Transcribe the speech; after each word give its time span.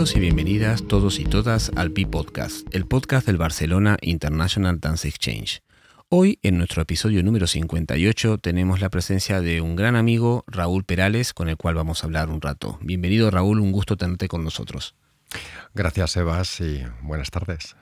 Bienvenidos 0.00 0.16
y 0.16 0.20
bienvenidas 0.20 0.88
todos 0.88 1.18
y 1.18 1.24
todas 1.24 1.72
al 1.76 1.90
Pi 1.90 2.06
Podcast, 2.06 2.66
el 2.74 2.86
podcast 2.86 3.26
del 3.26 3.36
Barcelona 3.36 3.98
International 4.00 4.80
Dance 4.80 5.06
Exchange. 5.06 5.62
Hoy, 6.08 6.38
en 6.42 6.56
nuestro 6.56 6.80
episodio 6.80 7.22
número 7.22 7.46
58, 7.46 8.38
tenemos 8.38 8.80
la 8.80 8.88
presencia 8.88 9.42
de 9.42 9.60
un 9.60 9.76
gran 9.76 9.96
amigo, 9.96 10.42
Raúl 10.46 10.84
Perales, 10.84 11.34
con 11.34 11.50
el 11.50 11.58
cual 11.58 11.74
vamos 11.74 12.02
a 12.02 12.06
hablar 12.06 12.30
un 12.30 12.40
rato. 12.40 12.78
Bienvenido, 12.80 13.30
Raúl, 13.30 13.60
un 13.60 13.72
gusto 13.72 13.98
tenerte 13.98 14.26
con 14.26 14.42
nosotros. 14.42 14.94
Gracias, 15.74 16.12
Sebas, 16.12 16.62
y 16.62 16.82
buenas 17.02 17.30
tardes. 17.30 17.76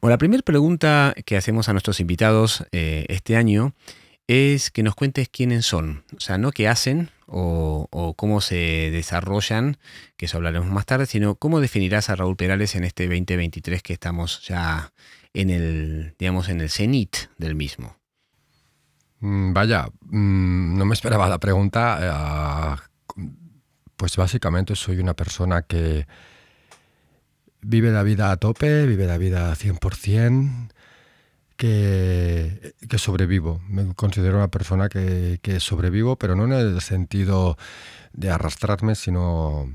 Bueno, 0.00 0.14
la 0.14 0.18
primera 0.18 0.42
pregunta 0.42 1.14
que 1.26 1.36
hacemos 1.36 1.68
a 1.68 1.72
nuestros 1.72 2.00
invitados 2.00 2.64
eh, 2.72 3.04
este 3.10 3.36
año 3.36 3.74
es 4.26 4.70
que 4.70 4.82
nos 4.82 4.94
cuentes 4.94 5.28
quiénes 5.28 5.66
son, 5.66 6.04
o 6.16 6.20
sea, 6.20 6.38
no 6.38 6.50
qué 6.50 6.68
hacen 6.68 7.10
o, 7.26 8.14
cómo 8.16 8.40
se 8.40 8.90
desarrollan, 8.90 9.78
que 10.16 10.26
eso 10.26 10.36
hablaremos 10.36 10.68
más 10.70 10.86
tarde, 10.86 11.06
sino 11.06 11.34
cómo 11.34 11.60
definirás 11.60 12.10
a 12.10 12.16
Raúl 12.16 12.36
Perales 12.36 12.74
en 12.74 12.84
este 12.84 13.04
2023 13.04 13.82
que 13.82 13.92
estamos 13.92 14.46
ya 14.46 14.92
en 15.32 15.50
el, 15.50 16.14
digamos, 16.18 16.48
en 16.48 16.60
el 16.60 16.70
cenit 16.70 17.16
del 17.38 17.54
mismo. 17.54 17.96
Mm, 19.20 19.52
vaya, 19.52 19.88
mm, 20.02 20.78
no 20.78 20.84
me 20.84 20.94
esperaba 20.94 21.28
la 21.28 21.38
pregunta. 21.38 22.78
Eh, 22.78 23.24
pues 23.96 24.16
básicamente 24.16 24.76
soy 24.76 24.98
una 24.98 25.14
persona 25.14 25.62
que 25.62 26.06
vive 27.62 27.90
la 27.90 28.02
vida 28.02 28.30
a 28.30 28.36
tope, 28.36 28.86
vive 28.86 29.06
la 29.06 29.18
vida 29.18 29.54
100%, 29.54 30.68
que, 31.56 32.74
sobrevivo. 32.98 33.60
Me 33.68 33.94
considero 33.94 34.36
una 34.36 34.48
persona 34.48 34.88
que, 34.88 35.38
sobrevivo, 35.60 36.16
pero 36.16 36.36
no 36.36 36.44
en 36.44 36.52
el 36.52 36.80
sentido 36.80 37.56
de 38.12 38.30
arrastrarme, 38.30 38.94
sino 38.94 39.72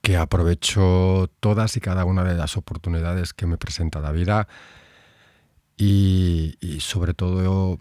que 0.00 0.16
aprovecho 0.16 1.30
todas 1.40 1.76
y 1.76 1.80
cada 1.80 2.04
una 2.04 2.24
de 2.24 2.34
las 2.34 2.56
oportunidades 2.56 3.34
que 3.34 3.46
me 3.46 3.58
presenta 3.58 4.00
la 4.00 4.12
vida 4.12 4.48
y, 5.76 6.56
y 6.60 6.80
sobre 6.80 7.14
todo 7.14 7.78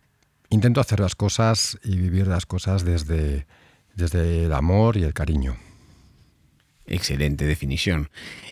intento 0.49 0.81
hacer 0.81 0.99
las 0.99 1.15
cosas 1.15 1.79
y 1.83 1.97
vivir 1.97 2.27
las 2.27 2.45
cosas 2.45 2.83
desde, 2.83 3.47
desde 3.95 4.45
el 4.45 4.53
amor 4.53 4.97
y 4.97 5.03
el 5.03 5.13
cariño. 5.13 5.57
Excelente 6.85 7.45
definición. 7.45 8.09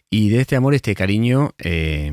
Y 0.09 0.30
de 0.30 0.42
este 0.42 0.56
amor, 0.56 0.74
este 0.74 0.96
cariño, 0.96 1.52
eh, 1.59 2.12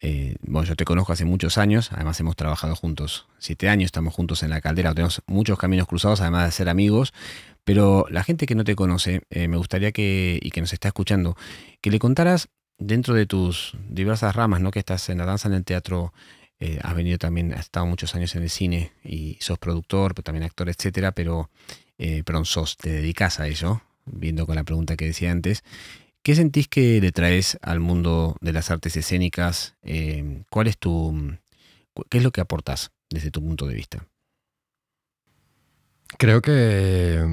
eh, 0.00 0.36
bueno, 0.42 0.68
yo 0.68 0.76
te 0.76 0.84
conozco 0.84 1.12
hace 1.12 1.24
muchos 1.24 1.58
años, 1.58 1.90
además 1.92 2.20
hemos 2.20 2.36
trabajado 2.36 2.76
juntos 2.76 3.26
siete 3.38 3.68
años, 3.68 3.86
estamos 3.86 4.14
juntos 4.14 4.42
en 4.42 4.50
la 4.50 4.60
caldera, 4.60 4.94
tenemos 4.94 5.22
muchos 5.26 5.58
caminos 5.58 5.88
cruzados, 5.88 6.20
además 6.20 6.46
de 6.46 6.52
ser 6.52 6.68
amigos, 6.68 7.12
pero 7.64 8.06
la 8.08 8.22
gente 8.22 8.46
que 8.46 8.54
no 8.54 8.64
te 8.64 8.76
conoce, 8.76 9.22
eh, 9.30 9.48
me 9.48 9.56
gustaría 9.56 9.90
que, 9.90 10.38
y 10.40 10.50
que 10.50 10.60
nos 10.60 10.72
está 10.72 10.88
escuchando, 10.88 11.36
que 11.80 11.90
le 11.90 11.98
contaras 11.98 12.48
dentro 12.78 13.14
de 13.14 13.26
tus 13.26 13.76
diversas 13.88 14.36
ramas, 14.36 14.60
¿no? 14.60 14.70
Que 14.70 14.78
estás 14.78 15.08
en 15.08 15.18
la 15.18 15.26
danza, 15.26 15.48
en 15.48 15.54
el 15.54 15.64
teatro, 15.64 16.12
eh, 16.60 16.78
has 16.82 16.94
venido 16.94 17.18
también, 17.18 17.52
has 17.52 17.60
estado 17.60 17.86
muchos 17.86 18.14
años 18.14 18.36
en 18.36 18.44
el 18.44 18.50
cine 18.50 18.92
y 19.02 19.36
sos 19.40 19.58
productor, 19.58 20.14
pero 20.14 20.22
también 20.22 20.44
actor, 20.44 20.68
etcétera, 20.68 21.10
pero, 21.12 21.50
perdón, 22.24 22.44
sos, 22.44 22.76
te 22.76 22.90
dedicas 22.90 23.40
a 23.40 23.48
eso, 23.48 23.82
viendo 24.06 24.46
con 24.46 24.54
la 24.54 24.62
pregunta 24.62 24.96
que 24.96 25.06
decía 25.06 25.32
antes. 25.32 25.64
¿Qué 26.28 26.34
sentís 26.34 26.68
que 26.68 27.00
le 27.00 27.10
traes 27.10 27.56
al 27.62 27.80
mundo 27.80 28.36
de 28.42 28.52
las 28.52 28.70
artes 28.70 28.94
escénicas? 28.98 29.76
Eh, 29.80 30.42
¿Cuál 30.50 30.66
es 30.66 30.76
tu, 30.76 31.38
qué 32.10 32.18
es 32.18 32.22
lo 32.22 32.32
que 32.32 32.42
aportas 32.42 32.90
desde 33.08 33.30
tu 33.30 33.40
punto 33.40 33.66
de 33.66 33.72
vista? 33.72 34.06
Creo 36.18 36.42
que 36.42 37.24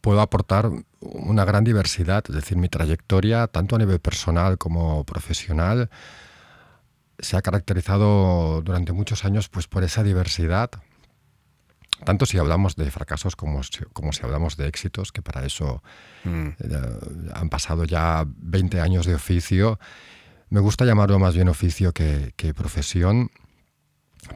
puedo 0.00 0.20
aportar 0.20 0.68
una 0.98 1.44
gran 1.44 1.62
diversidad, 1.62 2.24
es 2.28 2.34
decir, 2.34 2.56
mi 2.58 2.68
trayectoria, 2.68 3.46
tanto 3.46 3.76
a 3.76 3.78
nivel 3.78 4.00
personal 4.00 4.58
como 4.58 5.04
profesional, 5.04 5.88
se 7.20 7.36
ha 7.36 7.42
caracterizado 7.42 8.62
durante 8.62 8.90
muchos 8.90 9.24
años 9.24 9.48
pues, 9.48 9.68
por 9.68 9.84
esa 9.84 10.02
diversidad, 10.02 10.70
tanto 12.04 12.26
si 12.26 12.38
hablamos 12.38 12.76
de 12.76 12.90
fracasos 12.90 13.36
como 13.36 13.62
si, 13.62 13.84
como 13.92 14.12
si 14.12 14.22
hablamos 14.24 14.56
de 14.56 14.66
éxitos, 14.68 15.12
que 15.12 15.22
para 15.22 15.44
eso 15.44 15.82
mm. 16.24 16.46
eh, 16.58 16.98
han 17.34 17.48
pasado 17.48 17.84
ya 17.84 18.24
20 18.26 18.80
años 18.80 19.06
de 19.06 19.14
oficio. 19.14 19.78
Me 20.48 20.60
gusta 20.60 20.84
llamarlo 20.84 21.18
más 21.18 21.34
bien 21.34 21.48
oficio 21.48 21.92
que, 21.92 22.32
profesión, 22.54 23.30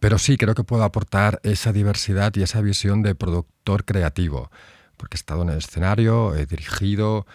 pero 0.01 0.19
sí 0.19 0.37
creo 0.37 0.55
que 0.55 0.65
puedo 0.65 0.85
aportar 0.85 1.41
esa 1.43 1.73
diversidad 1.73 2.33
y 2.37 2.43
esa 2.43 2.61
visión 2.61 3.03
de 3.03 3.15
productor 3.15 3.85
creativo, 3.85 4.51
porque 4.97 5.17
he 5.17 5.19
estado 5.19 5.43
en 5.43 5.51
el 5.51 5.59
escenario, 5.59 6.35
he 6.35 6.47
dirigido, 6.47 7.27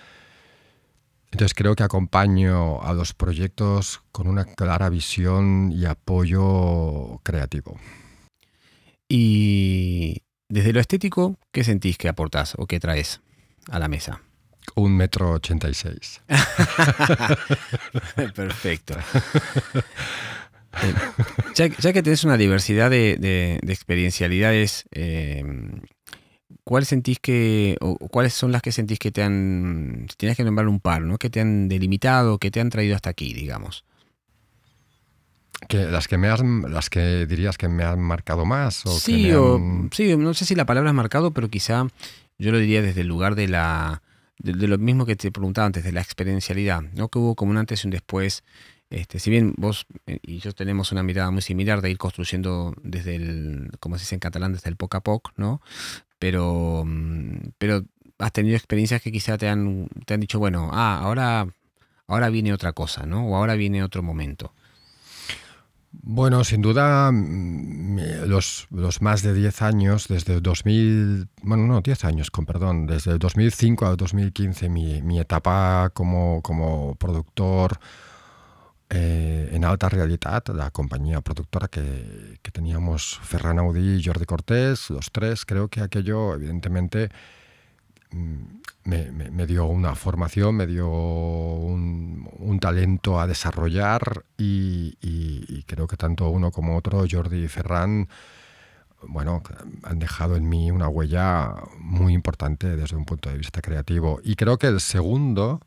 entonces 1.31 1.53
creo 1.53 1.75
que 1.75 1.83
acompaño 1.83 2.81
a 2.81 2.93
los 2.93 3.13
proyectos 3.13 4.01
con 4.11 4.27
una 4.27 4.45
clara 4.45 4.89
visión 4.89 5.71
y 5.71 5.85
apoyo 5.85 7.19
creativo. 7.23 7.77
Y 9.09 10.21
desde 10.49 10.71
lo 10.71 10.79
estético, 10.79 11.35
¿qué 11.51 11.63
sentís 11.63 11.97
que 11.97 12.07
aportás 12.07 12.53
o 12.57 12.67
qué 12.67 12.79
traes 12.79 13.21
a 13.69 13.79
la 13.79 13.87
mesa? 13.87 14.21
Un 14.75 14.95
metro 14.95 15.31
ochenta 15.31 15.67
y 15.67 15.73
seis. 15.73 16.21
Perfecto. 18.35 18.95
Eh, 20.83 20.93
ya, 21.55 21.93
que 21.93 22.03
tenés 22.03 22.23
una 22.23 22.37
diversidad 22.37 22.91
de, 22.91 23.59
experiencialidades, 23.67 24.85
eh, 24.91 25.43
¿cuáles 26.63 26.89
sentís 26.89 27.19
que, 27.19 27.77
o 27.81 27.97
cuáles 28.09 28.35
son 28.35 28.51
las 28.51 28.61
que 28.61 28.71
sentís 28.71 28.99
que 28.99 29.11
te 29.11 29.23
han, 29.23 30.05
si 30.07 30.15
tienes 30.17 30.37
que 30.37 30.43
nombrar 30.43 30.67
un 30.67 30.79
par, 30.79 31.01
¿no? 31.01 31.17
que 31.17 31.31
te 31.31 31.41
han 31.41 31.67
delimitado, 31.67 32.37
que 32.37 32.51
te 32.51 32.59
han 32.59 32.69
traído 32.69 32.95
hasta 32.95 33.09
aquí, 33.09 33.33
digamos? 33.33 33.83
Que 35.67 35.85
las 35.85 36.07
que 36.07 36.17
me 36.17 36.29
has, 36.29 36.41
las 36.41 36.89
que 36.89 37.25
dirías 37.25 37.57
que 37.57 37.67
me 37.67 37.83
han 37.83 37.99
marcado 37.99 38.45
más 38.45 38.85
o 38.85 38.97
sí, 38.97 39.31
o, 39.33 39.59
sí, 39.91 40.15
no 40.15 40.33
sé 40.33 40.45
si 40.45 40.55
la 40.55 40.65
palabra 40.65 40.89
es 40.89 40.95
marcado, 40.95 41.31
pero 41.31 41.49
quizá 41.49 41.87
yo 42.37 42.51
lo 42.51 42.57
diría 42.57 42.81
desde 42.81 43.01
el 43.01 43.07
lugar 43.07 43.35
de 43.35 43.49
la 43.49 44.01
de, 44.39 44.67
lo 44.67 44.77
mismo 44.77 45.05
que 45.05 45.15
te 45.15 45.31
preguntaba 45.31 45.67
antes, 45.67 45.83
de 45.83 45.91
la 45.91 46.01
experiencialidad, 46.01 46.81
¿no? 46.81 47.09
Que 47.09 47.19
hubo 47.19 47.35
como 47.35 47.51
un 47.51 47.57
antes 47.57 47.83
y 47.83 47.87
un 47.87 47.91
después. 47.91 48.43
Este, 48.89 49.19
si 49.19 49.29
bien 49.29 49.53
vos 49.57 49.85
eh, 50.07 50.19
y 50.23 50.39
yo 50.39 50.51
tenemos 50.53 50.91
una 50.91 51.03
mirada 51.03 51.29
muy 51.29 51.43
similar 51.43 51.81
de 51.81 51.91
ir 51.91 51.99
construyendo 51.99 52.73
desde 52.81 53.15
el, 53.15 53.71
como 53.79 53.97
se 53.97 54.03
dice 54.03 54.15
en 54.15 54.19
catalán, 54.19 54.53
desde 54.53 54.69
el 54.69 54.77
poco 54.77 54.97
a 54.97 55.01
poco, 55.01 55.31
¿no? 55.35 55.61
Pero, 56.17 56.83
mm, 56.85 57.51
pero 57.57 57.83
has 58.17 58.31
tenido 58.31 58.55
experiencias 58.55 59.01
que 59.01 59.11
quizá 59.11 59.37
te 59.37 59.47
han, 59.47 59.89
te 60.05 60.13
han 60.13 60.19
dicho, 60.19 60.39
bueno, 60.39 60.69
ah, 60.73 60.99
ahora, 61.01 61.47
ahora 62.07 62.29
viene 62.29 62.53
otra 62.53 62.73
cosa, 62.73 63.05
¿no? 63.05 63.27
O 63.27 63.35
ahora 63.35 63.55
viene 63.55 63.83
otro 63.83 64.01
momento. 64.01 64.53
Bueno, 65.91 66.43
sin 66.43 66.61
duda, 66.61 67.11
mm, 67.11 67.99
los, 68.27 68.67
más 69.01 69.23
de 69.23 69.33
10 69.33 69.61
años, 69.63 70.07
desde 70.07 70.39
2000, 70.39 71.27
bueno, 71.41 71.65
no, 71.65 71.81
10 71.81 72.05
años, 72.05 72.29
con 72.29 72.45
perdón, 72.45 72.85
desde 72.85 73.17
2005 73.17 73.85
a 73.85 73.95
2015, 73.95 74.69
mi, 74.69 75.01
mi 75.01 75.19
etapa 75.19 75.89
como, 75.93 76.41
como 76.43 76.95
productor 76.95 77.79
eh, 78.91 79.49
en 79.51 79.65
alta 79.65 79.89
realidad, 79.89 80.43
la 80.53 80.71
compañía 80.71 81.21
productora 81.21 81.67
que, 81.67 82.39
que 82.41 82.51
teníamos, 82.51 83.19
Ferran 83.23 83.59
Audi 83.59 83.97
y 83.99 84.03
Jordi 84.03 84.25
Cortés, 84.25 84.89
los 84.89 85.11
tres, 85.11 85.45
creo 85.45 85.69
que 85.69 85.81
aquello, 85.81 86.35
evidentemente, 86.35 87.09
me, 88.11 89.45
dio 89.45 89.65
una 89.65 89.95
formación, 89.95 90.55
me 90.55 90.67
dio 90.67 90.89
un, 90.89 92.59
talento 92.59 93.19
a 93.19 93.27
desarrollar 93.27 94.25
y, 94.37 95.63
creo 95.65 95.87
que 95.87 95.97
tanto 95.97 96.29
uno 96.29 96.51
como 96.51 96.75
otro, 96.75 97.05
Jordi 97.09 97.43
y 97.43 97.47
Ferran, 97.47 98.09
bueno, 99.03 99.41
han 99.83 99.99
dejado 99.99 100.35
en 100.35 100.49
mí 100.49 100.71
una 100.71 100.89
huella 100.89 101.55
muy 101.77 102.13
importante 102.13 102.75
desde 102.75 102.97
un 102.97 103.05
punto 103.05 103.29
de 103.29 103.37
vista 103.37 103.61
creativo. 103.61 104.19
Y 104.23 104.35
creo 104.35 104.57
que 104.57 104.67
el 104.67 104.81
segundo, 104.81 105.61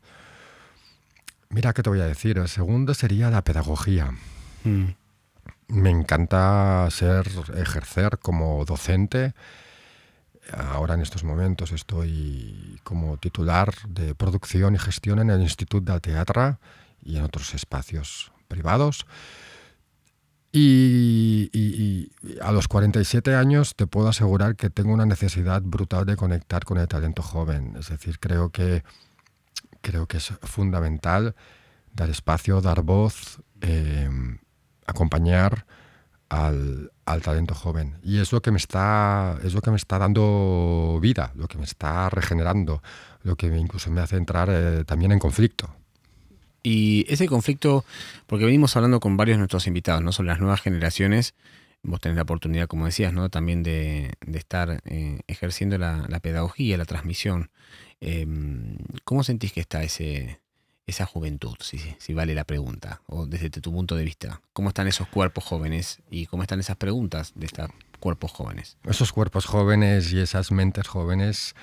mira 1.49 1.73
qué 1.73 1.81
te 1.81 1.89
voy 1.89 2.01
a 2.01 2.05
decir, 2.05 2.37
el 2.37 2.47
segundo 2.47 2.93
sería 2.93 3.31
la 3.31 3.43
pedagogía. 3.43 4.11
Mm. 4.63 4.85
Me 5.69 5.89
encanta 5.89 6.87
ser, 6.91 7.27
ejercer 7.55 8.19
como 8.19 8.63
docente 8.65 9.33
Ahora 10.51 10.95
en 10.95 11.01
estos 11.01 11.23
momentos 11.23 11.71
estoy 11.71 12.79
como 12.83 13.17
titular 13.17 13.73
de 13.87 14.13
producción 14.13 14.75
y 14.75 14.79
gestión 14.79 15.19
en 15.19 15.29
el 15.29 15.41
Instituto 15.41 15.91
del 15.91 16.01
Teatro 16.01 16.59
y 17.01 17.17
en 17.17 17.23
otros 17.23 17.53
espacios 17.53 18.31
privados. 18.47 19.05
Y, 20.55 22.11
a 22.41 22.51
los 22.51 22.67
47 22.67 23.33
años 23.33 23.75
te 23.75 23.87
puedo 23.87 24.09
asegurar 24.09 24.55
que 24.55 24.69
tengo 24.69 24.93
una 24.93 25.05
necesidad 25.05 25.63
brutal 25.63 26.05
de 26.05 26.15
conectar 26.15 26.63
con 26.63 26.77
el 26.77 26.87
talento 26.87 27.23
joven. 27.23 27.75
Es 27.79 27.89
decir, 27.89 28.19
creo 28.19 28.51
que, 28.51 28.83
creo 29.81 30.05
que 30.07 30.17
es 30.17 30.31
fundamental 30.43 31.35
dar 31.91 32.09
espacio, 32.11 32.61
dar 32.61 32.83
voz, 32.83 33.41
eh, 33.61 34.09
acompañar 34.85 35.65
al, 36.33 37.21
talento 37.21 37.53
joven. 37.53 37.97
Y 38.03 38.19
es 38.19 38.31
lo 38.31 38.41
que 38.41 38.51
me 38.51 38.57
está, 38.57 39.37
que 39.41 39.71
me 39.71 39.77
está 39.77 39.99
dando 39.99 40.99
vida, 41.01 41.31
lo 41.35 41.47
que 41.47 41.57
me 41.57 41.65
está 41.65 42.09
regenerando, 42.09 42.81
lo 43.23 43.35
que 43.35 43.47
incluso 43.47 43.91
me 43.91 44.01
hace 44.01 44.17
entrar 44.17 44.49
eh, 44.51 44.83
también 44.85 45.11
en 45.11 45.19
conflicto. 45.19 45.75
Y 46.63 47.05
ese 47.09 47.27
conflicto, 47.27 47.83
porque 48.25 48.45
venimos 48.45 48.75
hablando 48.75 48.99
con 48.99 49.17
varios 49.17 49.35
de 49.35 49.39
nuestros 49.39 49.67
invitados, 49.67 50.01
¿no? 50.01 50.11
Sobre 50.11 50.29
las 50.29 50.39
nuevas 50.39 50.61
generaciones, 50.61 51.35
vos 51.83 51.99
tenés 51.99 52.15
la 52.15 52.23
oportunidad, 52.23 52.67
como 52.67 52.85
decías, 52.85 53.13
¿no? 53.13 53.29
También 53.29 53.63
de, 53.63 54.13
estar 54.33 54.81
eh, 54.85 55.19
ejerciendo 55.27 55.77
la, 55.77 56.19
pedagogía, 56.21 56.77
la 56.77 56.85
transmisión. 56.85 57.51
Em, 57.99 58.77
¿Cómo 59.03 59.23
sentís 59.23 59.51
que 59.51 59.59
está 59.59 59.83
ese, 59.83 60.39
esa 60.85 61.05
juventud, 61.05 61.55
si, 61.59 61.79
si 61.97 62.13
vale 62.13 62.35
la 62.35 62.43
pregunta, 62.43 63.01
o 63.07 63.25
desde 63.25 63.49
tu 63.49 63.71
punto 63.71 63.95
de 63.95 64.03
vista? 64.03 64.41
¿Cómo 64.53 64.69
están 64.69 64.87
esos 64.87 65.07
cuerpos 65.07 65.43
jóvenes 65.43 66.01
y 66.09 66.25
cómo 66.25 66.43
están 66.43 66.59
esas 66.59 66.77
preguntas 66.77 67.31
de 67.35 67.45
estos 67.45 67.69
cuerpos 67.99 68.31
jóvenes? 68.31 68.77
Esos 68.83 69.13
cuerpos 69.13 69.45
jóvenes 69.45 70.11
y 70.11 70.19
esas 70.19 70.51
mentes 70.51 70.87
jóvenes, 70.87 71.55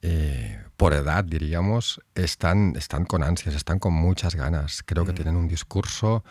eh, 0.00 0.62
por 0.76 0.94
edad 0.94 1.24
diríamos, 1.24 2.00
están, 2.14 2.74
están 2.76 3.04
con 3.04 3.22
ansias, 3.22 3.54
están 3.54 3.78
con 3.78 3.92
muchas 3.92 4.34
ganas. 4.34 4.82
Creo 4.84 5.04
que 5.04 5.12
mm. 5.12 5.16
tienen 5.16 5.36
un 5.36 5.48
discurso, 5.48 6.24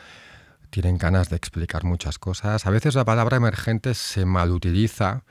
tienen 0.70 0.98
ganas 0.98 1.30
de 1.30 1.36
explicar 1.36 1.84
muchas 1.84 2.18
cosas. 2.18 2.66
A 2.66 2.70
veces 2.72 2.96
la 2.96 3.06
palabra 3.06 3.38
emergente 3.38 3.94
se 3.94 4.26
malutiliza 4.26 5.24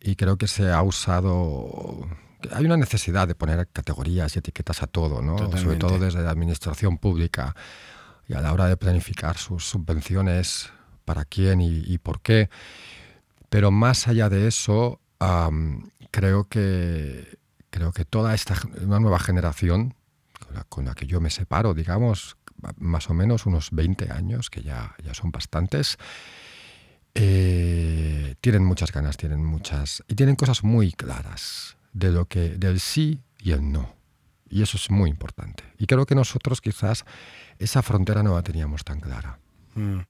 y 0.00 0.16
creo 0.16 0.36
que 0.36 0.46
se 0.46 0.70
ha 0.70 0.82
usado 0.82 2.08
hay 2.52 2.64
una 2.64 2.76
necesidad 2.76 3.28
de 3.28 3.34
poner 3.34 3.68
categorías 3.72 4.34
y 4.34 4.38
etiquetas 4.38 4.82
a 4.82 4.86
todo, 4.86 5.22
¿no? 5.22 5.38
sobre 5.56 5.76
todo 5.76 5.98
desde 5.98 6.22
la 6.22 6.30
administración 6.30 6.98
pública 6.98 7.54
y 8.28 8.34
a 8.34 8.40
la 8.40 8.52
hora 8.52 8.66
de 8.66 8.76
planificar 8.76 9.36
sus 9.38 9.64
subvenciones, 9.64 10.70
para 11.04 11.24
quién 11.24 11.60
y, 11.60 11.98
por 11.98 12.20
qué. 12.20 12.48
Pero 13.48 13.70
más 13.70 14.08
allá 14.08 14.28
de 14.28 14.46
eso, 14.46 15.00
creo, 16.10 16.48
que, 16.48 17.38
creo 17.70 17.92
que 17.92 18.04
toda 18.04 18.34
esta 18.34 18.54
una 18.80 19.00
nueva 19.00 19.18
generación 19.18 19.94
con 20.68 20.84
la, 20.84 20.94
que 20.94 21.06
yo 21.06 21.20
me 21.20 21.30
separo, 21.30 21.74
digamos, 21.74 22.36
más 22.78 23.10
o 23.10 23.14
menos 23.14 23.46
unos 23.46 23.70
20 23.72 24.12
años, 24.12 24.50
que 24.50 24.62
ya, 24.62 24.94
ya 25.02 25.14
son 25.14 25.30
bastantes, 25.30 25.96
eh, 27.14 28.34
tienen 28.40 28.64
muchas 28.64 28.92
ganas, 28.92 29.16
tienen 29.16 29.44
muchas... 29.44 30.02
y 30.08 30.14
tienen 30.14 30.36
cosas 30.36 30.62
muy 30.62 30.92
claras 30.92 31.76
de 31.92 32.10
lo 32.10 32.26
que, 32.26 32.50
del 32.50 32.80
sí 32.80 33.20
y 33.38 33.52
el 33.52 33.70
no. 33.70 33.94
Y 34.48 34.62
eso 34.62 34.76
es 34.76 34.90
muy 34.90 35.08
importante. 35.08 35.64
Y 35.78 35.86
creo 35.86 36.04
que 36.04 36.14
nosotros 36.14 36.60
quizás 36.60 37.04
esa 37.58 37.82
frontera 37.82 38.22
no 38.22 38.34
la 38.34 38.42
teníamos 38.42 38.84
tan 38.84 39.00
clara. 39.00 39.38
Mm. 39.74 40.00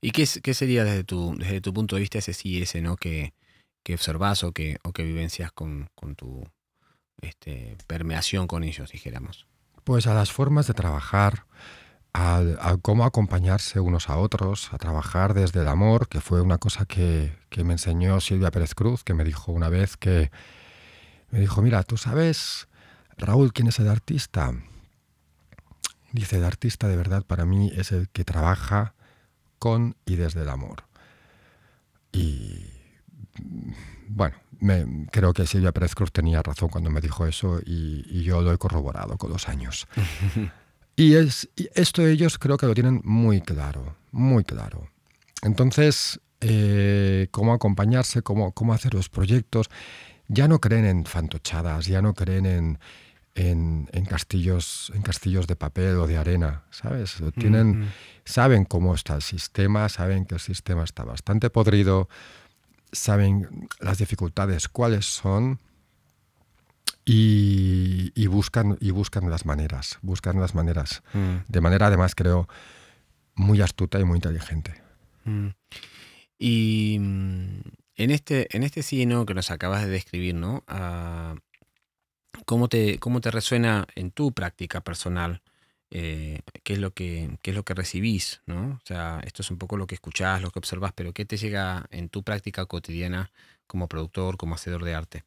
¿Y 0.00 0.10
qué, 0.10 0.26
qué, 0.42 0.54
sería 0.54 0.84
desde 0.84 1.04
tu, 1.04 1.36
desde 1.36 1.60
tu 1.60 1.72
punto 1.72 1.96
de 1.96 2.00
vista 2.00 2.18
ese 2.18 2.32
sí 2.32 2.50
y 2.50 2.62
ese 2.62 2.80
no 2.80 2.96
que, 2.96 3.34
que 3.82 3.94
observas 3.94 4.44
o 4.44 4.52
que, 4.52 4.78
o 4.82 4.92
que 4.92 5.02
vivencias 5.02 5.52
con, 5.52 5.88
con 5.94 6.14
tu 6.14 6.44
este, 7.20 7.76
permeación 7.86 8.46
con 8.46 8.64
ellos, 8.64 8.90
dijéramos? 8.90 9.46
Pues 9.84 10.06
a 10.06 10.14
las 10.14 10.32
formas 10.32 10.66
de 10.66 10.74
trabajar, 10.74 11.46
a, 12.12 12.76
cómo 12.82 13.04
acompañarse 13.04 13.80
unos 13.80 14.08
a 14.08 14.18
otros, 14.18 14.72
a 14.72 14.78
trabajar 14.78 15.34
desde 15.34 15.60
el 15.60 15.68
amor, 15.68 16.08
que 16.08 16.20
fue 16.20 16.40
una 16.40 16.58
cosa 16.58 16.84
que, 16.84 17.32
que 17.48 17.64
me 17.64 17.74
enseñó 17.74 18.20
Silvia 18.20 18.50
Pérez 18.50 18.74
Cruz, 18.74 19.02
que 19.02 19.14
me 19.14 19.24
dijo 19.24 19.52
una 19.52 19.68
vez 19.68 19.96
que 19.96 20.30
me 21.32 21.40
dijo, 21.40 21.62
mira, 21.62 21.82
¿tú 21.82 21.96
sabes, 21.96 22.68
Raúl, 23.16 23.52
quién 23.52 23.66
es 23.66 23.78
el 23.80 23.88
artista? 23.88 24.52
Dice, 26.12 26.36
el 26.36 26.44
artista 26.44 26.88
de 26.88 26.96
verdad 26.96 27.24
para 27.24 27.46
mí 27.46 27.72
es 27.74 27.90
el 27.90 28.10
que 28.10 28.22
trabaja 28.22 28.94
con 29.58 29.96
y 30.04 30.16
desde 30.16 30.42
el 30.42 30.50
amor. 30.50 30.84
Y 32.12 32.66
bueno, 34.08 34.36
me, 34.60 35.06
creo 35.10 35.32
que 35.32 35.46
Silvia 35.46 35.72
Pérez 35.72 35.94
Cruz 35.94 36.12
tenía 36.12 36.42
razón 36.42 36.68
cuando 36.68 36.90
me 36.90 37.00
dijo 37.00 37.26
eso 37.26 37.60
y, 37.64 38.22
yo 38.22 38.42
lo 38.42 38.52
he 38.52 38.58
corroborado 38.58 39.16
con 39.16 39.30
los 39.30 39.48
años. 39.48 39.88
y, 40.96 41.14
es, 41.14 41.48
esto 41.74 42.06
ellos 42.06 42.38
creo 42.38 42.58
que 42.58 42.66
lo 42.66 42.74
tienen 42.74 43.00
muy 43.04 43.40
claro, 43.40 43.96
muy 44.10 44.44
claro. 44.44 44.86
Entonces, 45.40 46.20
eh, 46.42 47.28
cómo 47.30 47.54
acompañarse, 47.54 48.20
cómo, 48.20 48.52
cómo 48.52 48.74
hacer 48.74 48.92
los 48.92 49.08
proyectos 49.08 49.70
ya 50.32 50.48
no 50.48 50.60
creen 50.60 50.86
en 50.86 51.04
fantochadas, 51.04 51.86
ya 51.86 52.00
no 52.00 52.14
creen 52.14 52.46
en, 52.46 52.78
en, 53.34 54.04
castillos, 54.06 54.90
en 54.94 55.02
castillos 55.02 55.46
de 55.46 55.56
papel 55.56 55.96
o 55.96 56.06
de 56.06 56.16
arena, 56.16 56.64
¿sabes? 56.70 57.16
Tienen, 57.38 57.92
Saben 58.24 58.64
cómo 58.64 58.94
está 58.94 59.16
el 59.16 59.22
sistema, 59.22 59.88
saben 59.88 60.24
que 60.24 60.34
el 60.34 60.40
sistema 60.40 60.84
está 60.84 61.04
bastante 61.04 61.50
podrido, 61.50 62.08
saben 62.92 63.68
las 63.80 63.98
dificultades 63.98 64.68
cuáles 64.68 65.06
son 65.06 65.58
y, 67.04 68.26
buscan, 68.28 68.78
y 68.80 68.90
buscan 68.90 69.28
las 69.28 69.44
maneras, 69.44 69.98
buscan 70.02 70.40
las 70.40 70.54
maneras, 70.54 71.02
mm. 71.12 71.36
de 71.48 71.60
manera 71.60 71.88
además 71.88 72.14
creo 72.14 72.48
muy 73.34 73.60
astuta 73.60 73.98
y 73.98 74.04
muy 74.04 74.16
inteligente. 74.16 74.80
Mm. 75.24 75.48
Y 76.38 77.00
en 77.96 78.10
este, 78.10 78.54
en 78.56 78.62
este 78.62 78.82
sí 78.82 79.06
no 79.06 79.26
que 79.26 79.34
nos 79.34 79.50
acabas 79.50 79.84
de 79.84 79.90
describir, 79.90 80.34
¿no? 80.34 80.64
Ah, 80.66 81.36
¿cómo, 82.46 82.68
te, 82.68 82.98
¿Cómo 82.98 83.20
te 83.20 83.30
resuena 83.30 83.86
en 83.94 84.10
tu 84.10 84.32
práctica 84.32 84.80
personal? 84.80 85.42
Eh, 85.90 86.40
¿qué, 86.64 86.72
es 86.72 86.78
lo 86.78 86.92
que, 86.92 87.38
es 87.42 87.54
lo 87.54 87.64
que 87.64 87.74
recibís? 87.74 88.40
¿no? 88.46 88.80
O 88.82 88.86
sea, 88.86 89.20
esto 89.24 89.42
es 89.42 89.50
un 89.50 89.58
poco 89.58 89.76
lo 89.76 89.86
que 89.86 89.94
escuchás, 89.94 90.40
lo 90.40 90.50
que 90.50 90.58
observas, 90.58 90.92
pero 90.94 91.12
¿qué 91.12 91.26
te 91.26 91.36
llega 91.36 91.86
en 91.90 92.08
tu 92.08 92.22
práctica 92.22 92.64
cotidiana 92.64 93.30
como 93.66 93.88
productor, 93.88 94.38
como 94.38 94.54
hacedor 94.54 94.84
de 94.84 94.94
arte? 94.94 95.24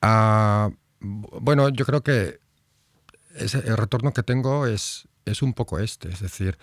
Ah, 0.00 0.70
bueno, 1.00 1.68
yo 1.68 1.84
creo 1.84 2.02
que 2.02 2.40
el 3.34 3.76
retorno 3.76 4.12
que 4.14 4.22
tengo 4.22 4.66
es, 4.66 5.06
es 5.26 5.42
un 5.42 5.52
poco 5.52 5.78
este, 5.78 6.08
es 6.08 6.20
decir, 6.20 6.58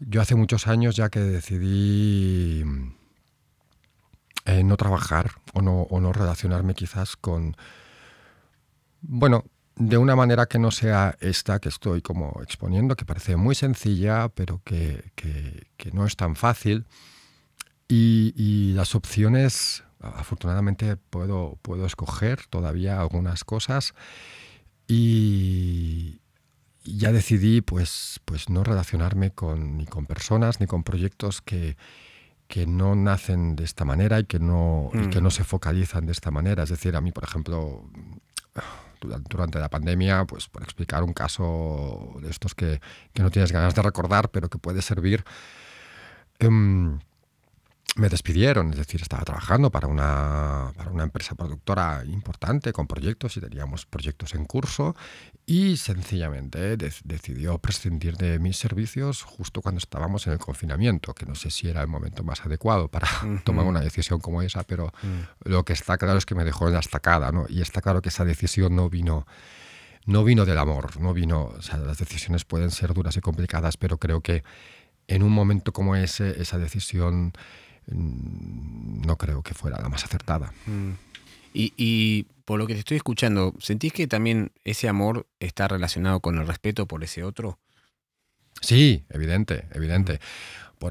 yo 0.00 0.20
hace 0.20 0.34
muchos 0.34 0.66
años 0.66 0.96
ya 0.96 1.08
que 1.10 1.20
decidí 1.20 2.64
eh, 4.46 4.64
no 4.64 4.76
trabajar 4.76 5.30
o 5.52 5.62
no, 5.62 5.82
o 5.82 6.00
no 6.00 6.12
relacionarme 6.12 6.74
quizás 6.74 7.16
con, 7.16 7.56
bueno, 9.02 9.44
de 9.76 9.96
una 9.96 10.14
manera 10.14 10.46
que 10.46 10.58
no 10.58 10.70
sea 10.70 11.16
esta 11.20 11.58
que 11.58 11.70
estoy 11.70 12.02
como 12.02 12.40
exponiendo, 12.42 12.96
que 12.96 13.04
parece 13.04 13.36
muy 13.36 13.54
sencilla, 13.54 14.28
pero 14.28 14.60
que, 14.64 15.12
no 15.92 16.04
es 16.04 16.16
tan 16.16 16.36
fácil. 16.36 16.86
Y, 17.88 18.72
las 18.74 18.94
opciones, 18.94 19.82
afortunadamente 20.00 20.96
puedo, 20.96 21.58
puedo 21.62 21.86
escoger 21.86 22.46
todavía 22.48 23.00
algunas 23.00 23.42
cosas. 23.42 23.94
Y, 24.86 26.20
ya 26.84 27.12
decidí 27.12 27.60
pues, 27.60 28.20
pues 28.24 28.48
no 28.48 28.64
relacionarme 28.64 29.30
con, 29.32 29.76
ni 29.76 29.86
con 29.86 30.06
personas 30.06 30.60
ni 30.60 30.66
con 30.66 30.82
proyectos 30.82 31.42
que, 31.42 31.76
que 32.48 32.66
no 32.66 32.94
nacen 32.94 33.56
de 33.56 33.64
esta 33.64 33.84
manera 33.84 34.20
y 34.20 34.24
que, 34.24 34.38
no, 34.38 34.90
que 34.92 35.20
mm. 35.20 35.22
no 35.22 35.30
se 35.30 35.44
focalizan 35.44 36.06
de 36.06 36.12
esta 36.12 36.30
manera. 36.30 36.64
Es 36.64 36.70
decir, 36.70 36.96
a 36.96 37.00
mí, 37.00 37.12
por 37.12 37.24
ejemplo, 37.24 37.88
durante 39.28 39.58
la 39.58 39.68
pandemia, 39.68 40.24
pues 40.24 40.48
por 40.48 40.62
explicar 40.62 41.02
un 41.02 41.12
caso 41.12 42.16
de 42.20 42.30
estos 42.30 42.54
que, 42.54 42.80
que 43.12 43.22
no 43.22 43.30
tienes 43.30 43.52
ganas 43.52 43.74
de 43.74 43.82
recordar, 43.82 44.30
pero 44.30 44.48
que 44.48 44.58
puede 44.58 44.82
servir, 44.82 45.24
em, 46.38 46.98
me 47.96 48.08
despidieron, 48.08 48.70
es 48.70 48.76
decir, 48.76 49.02
estaba 49.02 49.24
trabajando 49.24 49.70
para 49.70 49.88
una, 49.88 50.72
para 50.76 50.90
una 50.90 51.02
empresa 51.02 51.34
productora 51.34 52.02
importante 52.06 52.72
con 52.72 52.86
proyectos 52.86 53.36
y 53.36 53.40
teníamos 53.40 53.84
proyectos 53.84 54.34
en 54.34 54.44
curso 54.44 54.94
y 55.44 55.76
sencillamente 55.76 56.76
decidió 56.76 57.58
prescindir 57.58 58.16
de 58.16 58.38
mis 58.38 58.56
servicios 58.56 59.22
justo 59.22 59.60
cuando 59.60 59.78
estábamos 59.78 60.26
en 60.26 60.34
el 60.34 60.38
confinamiento, 60.38 61.14
que 61.14 61.26
no 61.26 61.34
sé 61.34 61.50
si 61.50 61.68
era 61.68 61.82
el 61.82 61.88
momento 61.88 62.22
más 62.22 62.44
adecuado 62.44 62.88
para 62.88 63.08
tomar 63.44 63.66
una 63.66 63.80
decisión 63.80 64.20
como 64.20 64.42
esa, 64.42 64.62
pero 64.62 64.92
mm. 65.02 65.48
lo 65.50 65.64
que 65.64 65.72
está 65.72 65.98
claro 65.98 66.18
es 66.18 66.26
que 66.26 66.34
me 66.34 66.44
dejó 66.44 66.68
en 66.68 66.74
la 66.74 66.80
estacada, 66.80 67.32
¿no? 67.32 67.46
Y 67.48 67.60
está 67.60 67.80
claro 67.80 68.02
que 68.02 68.10
esa 68.10 68.24
decisión 68.24 68.76
no 68.76 68.88
vino 68.88 69.26
no 70.06 70.24
vino 70.24 70.46
del 70.46 70.58
amor, 70.58 70.98
no 70.98 71.12
vino, 71.12 71.52
o 71.56 71.62
sea, 71.62 71.76
las 71.76 71.98
decisiones 71.98 72.44
pueden 72.44 72.70
ser 72.70 72.94
duras 72.94 73.16
y 73.16 73.20
complicadas, 73.20 73.76
pero 73.76 73.98
creo 73.98 74.22
que 74.22 74.42
en 75.08 75.22
un 75.22 75.30
momento 75.32 75.72
como 75.72 75.94
ese, 75.94 76.40
esa 76.40 76.56
decisión 76.56 77.32
no 77.90 79.16
creo 79.16 79.42
que 79.42 79.54
fuera 79.54 79.80
la 79.80 79.88
más 79.88 80.04
acertada. 80.04 80.52
Mm. 80.66 80.92
Y, 81.52 82.26
por 82.44 82.58
lo 82.58 82.66
que 82.66 82.74
te 82.74 82.80
estoy 82.80 82.96
escuchando, 82.96 83.54
¿sentís 83.58 83.92
que 83.92 84.06
también 84.06 84.52
ese 84.64 84.88
amor 84.88 85.26
está 85.38 85.68
relacionado 85.68 86.20
con 86.20 86.38
el 86.38 86.46
respeto 86.46 86.86
por 86.86 87.04
ese 87.04 87.22
otro? 87.22 87.58
Sí, 88.60 89.04
evidente, 89.08 89.68
evidente. 89.72 90.20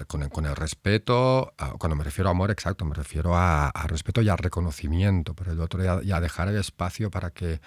con, 0.08 0.24
el, 0.24 0.30
con, 0.30 0.46
el, 0.46 0.56
respeto, 0.56 1.54
cuando 1.78 1.96
me 1.96 2.04
refiero 2.04 2.30
a 2.30 2.32
amor, 2.32 2.52
exacto, 2.52 2.86
me 2.86 2.96
refiero 2.96 3.36
a, 3.36 3.72
respeto 3.88 4.22
y 4.22 4.30
a 4.30 4.38
reconocimiento 4.38 5.34
por 5.34 5.50
el 5.50 5.60
otro 5.60 5.84
y 6.02 6.12
a, 6.12 6.22
dejar 6.22 6.48
el 6.48 6.58
espacio 6.58 7.12
para 7.12 7.32
que, 7.32 7.60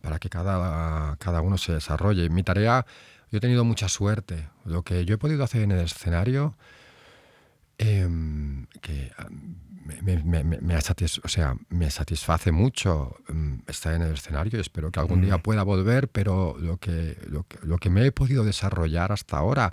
para 0.00 0.18
que 0.18 0.28
cada, 0.28 1.16
cada 1.16 1.40
uno 1.40 1.58
se 1.58 1.72
desarrolle. 1.72 2.30
Mi 2.30 2.44
tarea, 2.44 2.86
yo 3.30 3.38
he 3.38 3.40
tenido 3.40 3.64
mucha 3.64 3.88
suerte. 3.88 4.48
Lo 4.64 4.82
que 4.82 5.04
yo 5.04 5.14
he 5.14 5.18
podido 5.18 5.42
hacer 5.42 5.62
en 5.62 5.72
el 5.72 5.80
escenario 5.80 6.56
em, 7.80 8.66
que 8.80 9.10
me, 10.02 10.76
o 11.22 11.28
sea, 11.28 11.56
me 11.68 11.90
satisface 11.90 12.52
mucho 12.52 13.16
mm, 13.28 13.54
estar 13.66 13.94
en 13.94 14.02
el 14.02 14.14
escenario 14.14 14.58
y 14.58 14.60
espero 14.60 14.90
que 14.90 15.00
algún 15.00 15.22
día 15.22 15.38
mm. 15.38 15.42
pueda 15.42 15.62
volver, 15.62 16.08
pero 16.08 16.56
lo 16.58 16.76
que, 16.76 17.16
lo 17.62 17.78
que, 17.78 17.90
me 17.90 18.06
he 18.06 18.12
podido 18.12 18.44
desarrollar 18.44 19.12
hasta 19.12 19.38
ahora 19.38 19.72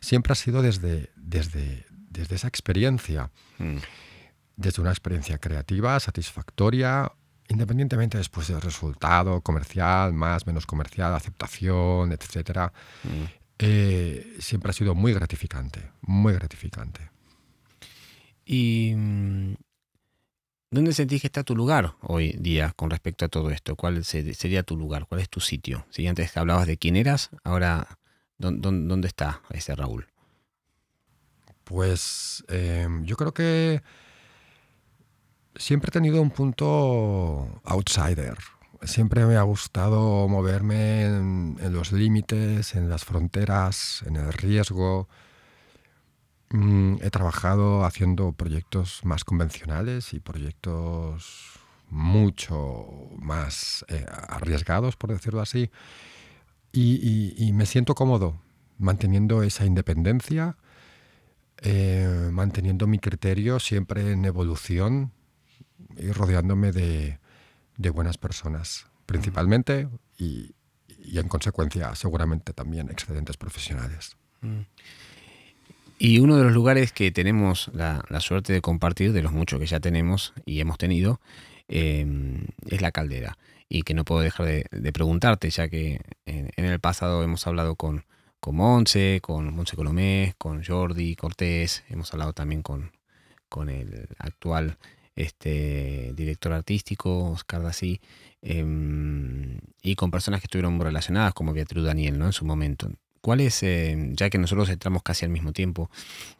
siempre 0.00 0.32
ha 0.32 0.36
sido 0.36 0.62
desde, 0.62 1.10
desde, 1.16 1.86
desde 2.10 2.36
esa 2.36 2.48
experiencia, 2.48 3.30
mm. 3.58 3.76
desde 4.56 4.82
una 4.82 4.90
experiencia 4.90 5.38
creativa, 5.38 5.98
satisfactoria, 6.00 7.10
independientemente 7.48 8.18
después 8.18 8.48
del 8.48 8.60
resultado 8.60 9.40
comercial, 9.40 10.12
más, 10.12 10.46
menos 10.46 10.66
comercial, 10.66 11.14
aceptación, 11.14 12.12
etc. 12.12 12.70
Eh, 13.58 14.36
siempre 14.38 14.70
ha 14.70 14.74
sido 14.74 14.94
muy 14.94 15.14
gratificante, 15.14 15.90
muy 16.02 16.34
gratificante. 16.34 17.17
¿Y 18.50 18.94
mm, 18.96 19.56
dónde 20.70 20.94
sentís 20.94 21.20
que 21.20 21.26
está 21.26 21.44
tu 21.44 21.54
lugar 21.54 21.96
hoy 22.00 22.34
día 22.40 22.72
con 22.74 22.88
respecto 22.88 23.26
a 23.26 23.28
todo 23.28 23.50
esto? 23.50 23.76
¿Cuál 23.76 24.02
sería 24.04 24.62
tu 24.62 24.74
lugar? 24.74 25.06
¿Cuál 25.06 25.20
es 25.20 25.28
tu 25.28 25.40
sitio? 25.40 25.84
Si 25.90 26.06
antes 26.06 26.34
hablabas 26.34 26.66
de 26.66 26.78
quién 26.78 26.96
eras, 26.96 27.28
ahora, 27.44 27.98
¿dónde, 28.38 29.06
está 29.06 29.42
ese 29.50 29.74
Raúl? 29.74 30.06
Pues 31.64 32.42
em, 32.48 33.04
yo 33.04 33.16
creo 33.16 33.34
que 33.34 33.82
siempre 35.54 35.90
he 35.90 35.92
tenido 35.92 36.22
un 36.22 36.30
punto 36.30 37.60
outsider. 37.64 38.38
Siempre 38.82 39.26
me 39.26 39.36
ha 39.36 39.42
gustado 39.42 40.26
moverme 40.26 41.02
en 41.02 41.72
los 41.74 41.92
límites, 41.92 42.74
en 42.74 42.88
las 42.88 43.04
fronteras, 43.04 44.02
en 44.06 44.16
el 44.16 44.32
riesgo. 44.32 45.06
Mm, 46.50 46.96
he 47.02 47.10
trabajado 47.10 47.84
haciendo 47.84 48.32
proyectos 48.32 49.04
más 49.04 49.24
convencionales 49.24 50.14
y 50.14 50.20
proyectos 50.20 51.58
mucho 51.90 53.10
más 53.18 53.84
eh, 53.88 54.06
arriesgados, 54.28 54.96
por 54.96 55.10
decirlo 55.10 55.40
así, 55.40 55.70
y, 56.72 57.50
me 57.54 57.66
siento 57.66 57.94
cómodo 57.94 58.40
manteniendo 58.78 59.42
esa 59.42 59.64
independencia, 59.64 60.56
eh, 61.60 62.28
manteniendo 62.30 62.86
mi 62.86 62.98
criterio 62.98 63.58
siempre 63.58 64.12
en 64.12 64.24
evolución 64.24 65.12
y 65.96 66.12
rodeándome 66.12 66.72
de, 66.72 67.18
buenas 67.90 68.16
personas, 68.16 68.86
principalmente, 69.06 69.88
y, 70.18 70.54
en 70.88 71.28
consecuencia 71.28 71.94
seguramente 71.94 72.52
también 72.52 72.90
excelentes 72.90 73.36
profesionales. 73.36 74.16
Mm. 74.42 74.60
Y 75.98 76.20
uno 76.20 76.36
de 76.36 76.44
los 76.44 76.52
lugares 76.52 76.92
que 76.92 77.10
tenemos 77.10 77.70
la, 77.74 78.04
suerte 78.20 78.52
de 78.52 78.60
compartir, 78.60 79.12
de 79.12 79.22
los 79.22 79.32
muchos 79.32 79.58
que 79.58 79.66
ya 79.66 79.80
tenemos 79.80 80.32
y 80.46 80.60
hemos 80.60 80.78
tenido, 80.78 81.20
em, 81.66 82.46
es 82.70 82.80
la 82.80 82.92
caldera. 82.92 83.36
Y 83.68 83.82
que 83.82 83.94
no 83.94 84.04
puedo 84.04 84.20
dejar 84.20 84.46
de, 84.46 84.92
preguntarte, 84.92 85.50
ya 85.50 85.68
que 85.68 86.00
en, 86.24 86.64
el 86.64 86.80
pasado 86.80 87.24
hemos 87.24 87.46
hablado 87.48 87.74
con, 87.74 88.04
con 88.40 88.54
Monse, 88.56 89.18
con 89.20 89.52
Monse 89.54 89.76
Colomé, 89.76 90.34
con 90.38 90.64
Jordi 90.64 91.16
Cortés, 91.16 91.84
hemos 91.88 92.12
hablado 92.14 92.32
también 92.32 92.62
con, 92.62 92.92
con 93.48 93.68
el 93.68 94.08
actual 94.18 94.78
este, 95.16 96.12
director 96.14 96.52
artístico, 96.52 97.30
Oscar 97.32 97.62
Dací, 97.62 98.00
em, 98.40 99.58
y 99.82 99.96
con 99.96 100.12
personas 100.12 100.40
que 100.40 100.46
estuvieron 100.46 100.80
relacionadas, 100.80 101.34
como 101.34 101.52
Beatriz 101.52 101.84
Daniel, 101.84 102.18
¿no? 102.18 102.26
En 102.26 102.32
su 102.32 102.44
momento. 102.44 102.88
¿Cuál 103.20 103.40
es, 103.40 103.62
eh, 103.62 103.96
ya 104.12 104.30
que 104.30 104.38
nosotros 104.38 104.68
entramos 104.68 105.02
casi 105.02 105.24
al 105.24 105.30
mismo 105.30 105.52
tiempo, 105.52 105.90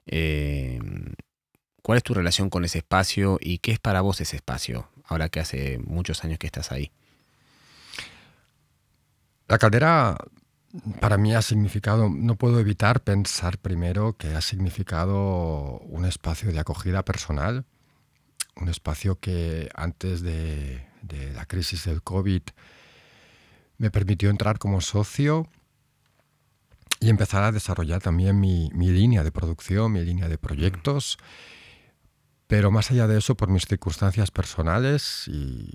eh, 0.06 0.80
cuál 1.82 1.99
es 1.99 2.04
tu 2.04 2.14
relación 2.14 2.50
con 2.50 2.64
ese 2.64 2.78
espacio 2.78 3.38
y 3.40 3.58
qué 3.58 3.73
es 3.73 3.78
para 3.78 4.00
vos 4.00 4.20
ese 4.20 4.37
espacio, 4.37 4.88
ahora 5.04 5.28
que 5.28 5.40
hace 5.40 5.78
muchos 5.78 6.25
años 6.25 6.38
que 6.38 6.47
estás 6.47 6.70
ahí? 6.73 6.90
La 9.49 9.58
caldera 9.58 10.16
para 11.00 11.16
mí 11.16 11.35
ha 11.35 11.42
significado, 11.42 12.11
no 12.11 12.37
puedo 12.37 12.61
evitar 12.61 13.00
pensar 13.00 13.58
primero 13.58 14.16
que 14.16 14.35
ha 14.35 14.40
significado 14.42 15.78
un 15.80 16.04
espacio 16.04 16.52
de 16.52 16.58
acogida 16.58 17.04
personal, 17.04 17.64
un 18.56 18.68
espacio 18.68 19.18
que 19.18 19.70
antes 19.75 20.20
de, 20.20 20.87
de 21.02 21.32
la 21.32 21.47
crisis 21.47 21.85
del 21.85 22.02
COVID 22.02 22.42
me 23.78 23.90
permitió 23.90 24.28
entrar 24.28 24.58
como 24.58 24.80
socio 24.80 25.49
y 27.00 27.10
empezar 27.10 27.42
a 27.44 27.52
desarrollar 27.52 28.02
también 28.02 28.40
mi, 28.40 28.70
línea 28.70 29.22
de 29.22 29.30
producción, 29.30 29.92
mi 29.92 30.04
línea 30.04 30.28
de 30.28 30.38
proyectos. 30.38 31.18
Pero 32.46 32.70
más 32.70 32.90
allá 32.90 33.06
de 33.06 33.18
eso, 33.18 33.36
por 33.36 33.48
mis 33.48 33.66
circunstancias 33.66 34.30
personales, 34.30 35.28
y 35.28 35.70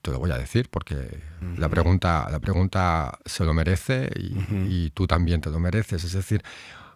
te 0.00 0.10
lo 0.10 0.18
voy 0.18 0.32
a 0.32 0.38
decir 0.38 0.68
porque 0.70 1.20
la, 1.56 1.68
pregunta, 1.68 2.28
la 2.30 2.40
pregunta 2.40 3.18
se 3.24 3.44
lo 3.44 3.54
merece 3.54 4.10
y, 4.16 4.90
tú 4.90 5.06
también 5.06 5.40
te 5.40 5.50
lo 5.50 5.60
mereces. 5.60 6.04
Es 6.04 6.12
decir, 6.12 6.42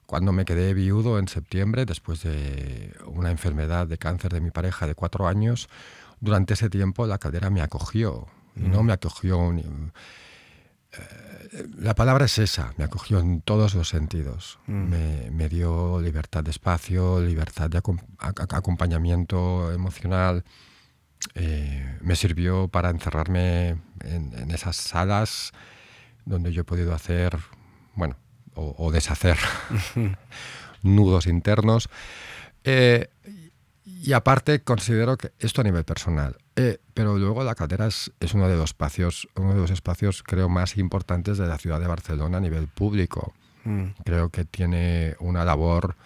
cuando 0.06 0.32
me 0.32 0.44
quedé 0.44 0.74
viudo 0.74 1.18
en 1.18 1.28
septiembre, 1.28 1.84
después 1.84 2.22
de 2.22 2.94
una 3.06 3.30
enfermedad 3.30 3.86
de 3.86 3.98
cáncer 3.98 4.32
de 4.32 4.40
mi 4.40 4.50
pareja 4.50 4.86
de 4.86 4.94
cuatro 4.94 5.28
años, 5.28 5.68
durante 6.20 6.54
ese 6.54 6.70
tiempo 6.70 7.06
la 7.06 7.18
caldera 7.18 7.50
me 7.50 7.62
acogió. 7.62 8.26
Y 8.56 8.68
no 8.68 8.82
me 8.82 8.94
acogió 8.94 9.52
la 11.78 11.94
palabra 11.94 12.26
es 12.26 12.38
esa, 12.38 12.72
me 12.76 12.84
acogió 12.84 13.18
en 13.18 13.40
todos 13.40 13.74
los 13.74 13.88
sentidos. 13.88 14.58
Mm. 14.66 15.34
Me, 15.34 15.48
dio 15.48 16.00
libertad 16.00 16.44
de 16.44 16.50
espacio, 16.50 17.20
libertad 17.20 17.70
de 17.70 17.78
acompañamiento 17.78 19.72
emocional. 19.72 20.44
Eh, 21.34 21.98
me 22.02 22.16
sirvió 22.16 22.68
para 22.68 22.90
encerrarme 22.90 23.80
en, 24.04 24.50
esas 24.50 24.76
salas 24.76 25.52
donde 26.24 26.52
yo 26.52 26.62
he 26.62 26.64
podido 26.64 26.94
hacer, 26.94 27.38
bueno, 27.94 28.16
o, 28.54 28.90
deshacer 28.90 29.38
nudos 30.82 31.26
internos. 31.26 31.88
Eh, 32.64 33.08
y 33.84 34.12
aparte 34.12 34.62
considero 34.62 35.16
que 35.16 35.32
esto 35.38 35.60
a 35.60 35.64
nivel 35.64 35.84
personal, 35.84 36.36
eh, 36.56 36.78
pero 36.94 37.18
luego 37.18 37.44
la 37.44 37.54
caldera 37.54 37.86
es, 37.86 38.10
uno 38.32 38.48
de 38.48 38.56
los 38.56 38.70
espacios, 38.70 39.28
uno 39.36 39.52
de 39.52 39.60
los 39.60 39.70
espacios 39.70 40.22
creo 40.22 40.48
más 40.48 40.78
importantes 40.78 41.36
de 41.36 41.46
la 41.46 41.58
ciudad 41.58 41.80
de 41.80 41.86
Barcelona 41.86 42.38
a 42.38 42.40
nivel 42.40 42.66
público. 42.66 43.34
Mm. 43.64 43.88
Creo 44.04 44.30
que 44.30 44.46
tiene 44.46 45.16
una 45.20 45.44
labor 45.44 45.96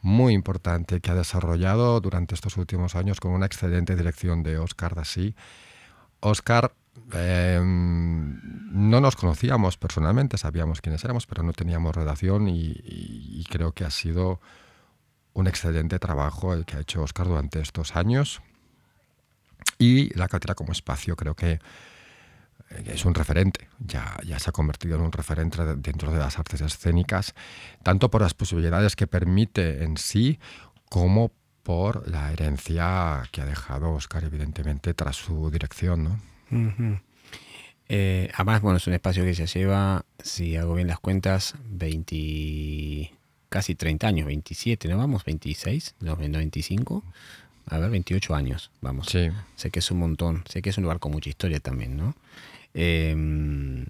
muy 0.00 0.34
importante 0.34 1.00
que 1.00 1.12
ha 1.12 1.14
desarrollado 1.14 2.00
durante 2.00 2.34
estos 2.34 2.56
últimos 2.56 2.96
años 2.96 3.20
con 3.20 3.30
una 3.30 3.46
excelente 3.46 3.94
dirección 3.94 4.42
de 4.42 4.58
Oscar 4.58 4.96
Dasí. 4.96 5.36
Oscar, 6.18 6.72
em, 7.12 8.40
no 8.72 9.00
nos 9.00 9.14
conocíamos 9.14 9.76
personalmente, 9.76 10.36
sabíamos 10.36 10.80
quiénes 10.80 11.04
éramos, 11.04 11.26
pero 11.26 11.44
no 11.44 11.52
teníamos 11.52 11.94
relación 11.94 12.48
y 12.48 13.44
creo 13.48 13.70
que 13.72 13.84
ha 13.84 13.90
sido 13.90 14.40
un 15.34 15.46
excelente 15.46 16.00
trabajo 16.00 16.52
el 16.54 16.64
que 16.64 16.76
ha 16.76 16.80
hecho 16.80 17.02
Oscar 17.02 17.28
durante 17.28 17.60
estos 17.60 17.94
años. 17.94 18.42
Y 19.82 20.16
la 20.16 20.28
cátedra 20.28 20.54
como 20.54 20.70
espacio 20.70 21.16
creo 21.16 21.34
que 21.34 21.52
eh, 22.70 22.84
es 22.86 23.04
un 23.04 23.14
referente, 23.14 23.68
ya, 23.80 24.16
ya 24.24 24.38
se 24.38 24.50
ha 24.50 24.52
convertido 24.52 24.94
en 24.94 25.02
un 25.02 25.10
referente 25.10 25.58
dentro 25.74 26.12
de 26.12 26.18
las 26.20 26.38
artes 26.38 26.60
escénicas, 26.60 27.34
tanto 27.82 28.08
por 28.08 28.22
las 28.22 28.32
posibilidades 28.32 28.94
que 28.94 29.08
permite 29.08 29.82
en 29.82 29.96
sí 29.96 30.38
como 30.88 31.32
por 31.64 32.08
la 32.08 32.32
herencia 32.32 33.24
que 33.32 33.40
ha 33.40 33.44
dejado 33.44 33.92
Oscar, 33.92 34.22
evidentemente, 34.22 34.94
tras 34.94 35.16
su 35.16 35.50
dirección. 35.50 36.04
¿no? 36.04 36.20
Eh, 37.88 38.30
además, 38.34 38.62
bueno, 38.62 38.76
es 38.76 38.86
un 38.86 38.94
espacio 38.94 39.24
que 39.24 39.34
se 39.34 39.46
lleva, 39.46 40.04
si 40.22 40.56
hago 40.56 40.74
bien 40.74 40.86
las 40.86 41.00
cuentas, 41.00 41.56
20 41.64 43.12
casi 43.48 43.74
30 43.74 44.06
años, 44.06 44.26
27, 44.26 44.88
¿no 44.88 44.96
vamos? 44.96 45.24
26, 45.24 45.96
no, 46.00 46.16
25. 46.16 47.02
A 47.66 47.78
ver, 47.78 47.90
28 47.90 48.34
años, 48.34 48.70
vamos. 48.80 49.06
Sí. 49.06 49.30
Sé 49.56 49.70
que 49.70 49.78
es 49.78 49.90
un 49.90 49.98
montón, 49.98 50.44
sé 50.48 50.62
que 50.62 50.70
es 50.70 50.78
un 50.78 50.84
lugar 50.84 50.98
con 50.98 51.12
mucha 51.12 51.28
historia 51.28 51.60
también, 51.60 51.96
¿no? 51.96 52.14
Em, 52.74 53.86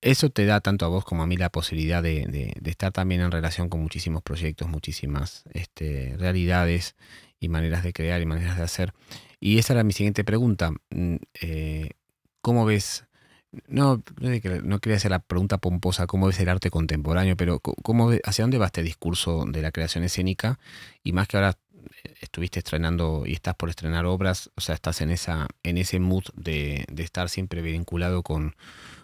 eso 0.00 0.30
te 0.30 0.46
da 0.46 0.60
tanto 0.60 0.84
a 0.84 0.88
vos 0.88 1.04
como 1.04 1.22
a 1.22 1.26
mí 1.26 1.36
la 1.36 1.50
posibilidad 1.50 2.02
de, 2.02 2.54
estar 2.64 2.92
también 2.92 3.20
en 3.20 3.30
relación 3.30 3.68
con 3.68 3.80
muchísimos 3.80 4.22
proyectos, 4.22 4.68
muchísimas 4.68 5.44
este, 5.52 6.16
realidades 6.18 6.94
y 7.40 7.48
maneras 7.48 7.82
de 7.82 7.92
crear 7.92 8.20
y 8.20 8.26
maneras 8.26 8.56
de 8.56 8.62
hacer. 8.62 8.92
Y 9.40 9.58
esa 9.58 9.74
era 9.74 9.84
mi 9.84 9.92
siguiente 9.92 10.24
pregunta. 10.24 10.72
Mm, 10.90 11.16
eh, 11.40 11.90
¿Cómo 12.40 12.64
ves 12.64 13.08
no, 13.66 14.02
no 14.62 14.78
quería 14.80 14.96
hacer 14.96 15.10
la 15.10 15.20
pregunta 15.20 15.58
pomposa, 15.58 16.06
¿cómo 16.06 16.26
ves 16.26 16.38
el 16.40 16.48
arte 16.48 16.70
contemporáneo? 16.70 17.36
Pero 17.36 17.60
¿cómo, 17.60 18.10
¿hacia 18.24 18.42
dónde 18.42 18.58
va 18.58 18.66
este 18.66 18.82
discurso 18.82 19.44
de 19.46 19.62
la 19.62 19.72
creación 19.72 20.04
escénica? 20.04 20.58
Y 21.02 21.12
más 21.12 21.28
que 21.28 21.38
ahora 21.38 21.56
estuviste 22.20 22.58
estrenando 22.58 23.24
y 23.26 23.32
estás 23.32 23.54
por 23.54 23.68
estrenar 23.70 24.06
obras, 24.06 24.50
o 24.56 24.60
sea, 24.60 24.74
estás 24.74 25.00
en, 25.00 25.10
esa, 25.10 25.48
en 25.62 25.78
ese 25.78 26.00
mood 26.00 26.24
de, 26.34 26.86
estar 26.96 27.28
siempre 27.28 27.62
vinculado 27.62 28.22
con, 28.22 28.56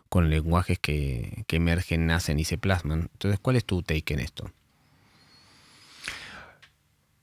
con 0.09 0.31
lenguajes 0.31 0.79
que, 0.79 1.45
emergen, 1.49 2.07
nacen 2.07 2.39
y 2.39 2.45
se 2.45 2.59
plasman. 2.59 3.09
Entonces, 3.13 3.41
¿cuál 3.41 3.57
es 3.57 3.65
tu 3.65 3.83
take 3.83 4.15
en 4.15 4.21
esto? 4.21 4.51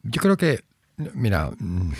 Yo 0.03 0.21
creo 0.21 0.37
que, 0.37 0.63
mira, 1.13 1.51
mm, 1.57 1.91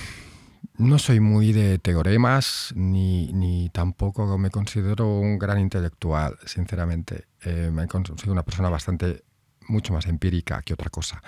no 0.77 0.97
soy 0.97 1.19
muy 1.19 1.53
de 1.53 1.77
teoremas 1.77 2.73
ni, 2.75 3.31
ni 3.33 3.69
tampoco 3.69 4.37
me 4.37 4.49
considero 4.49 5.19
un 5.19 5.37
gran 5.37 5.59
intelectual, 5.59 6.37
sinceramente. 6.45 7.25
Eh, 7.43 7.69
me 7.71 7.87
soy 7.87 8.29
una 8.29 8.43
persona 8.43 8.69
bastante, 8.69 9.23
mucho 9.67 9.93
más 9.93 10.07
empírica 10.07 10.61
que 10.61 10.73
otra 10.73 10.89
cosa. 10.89 11.21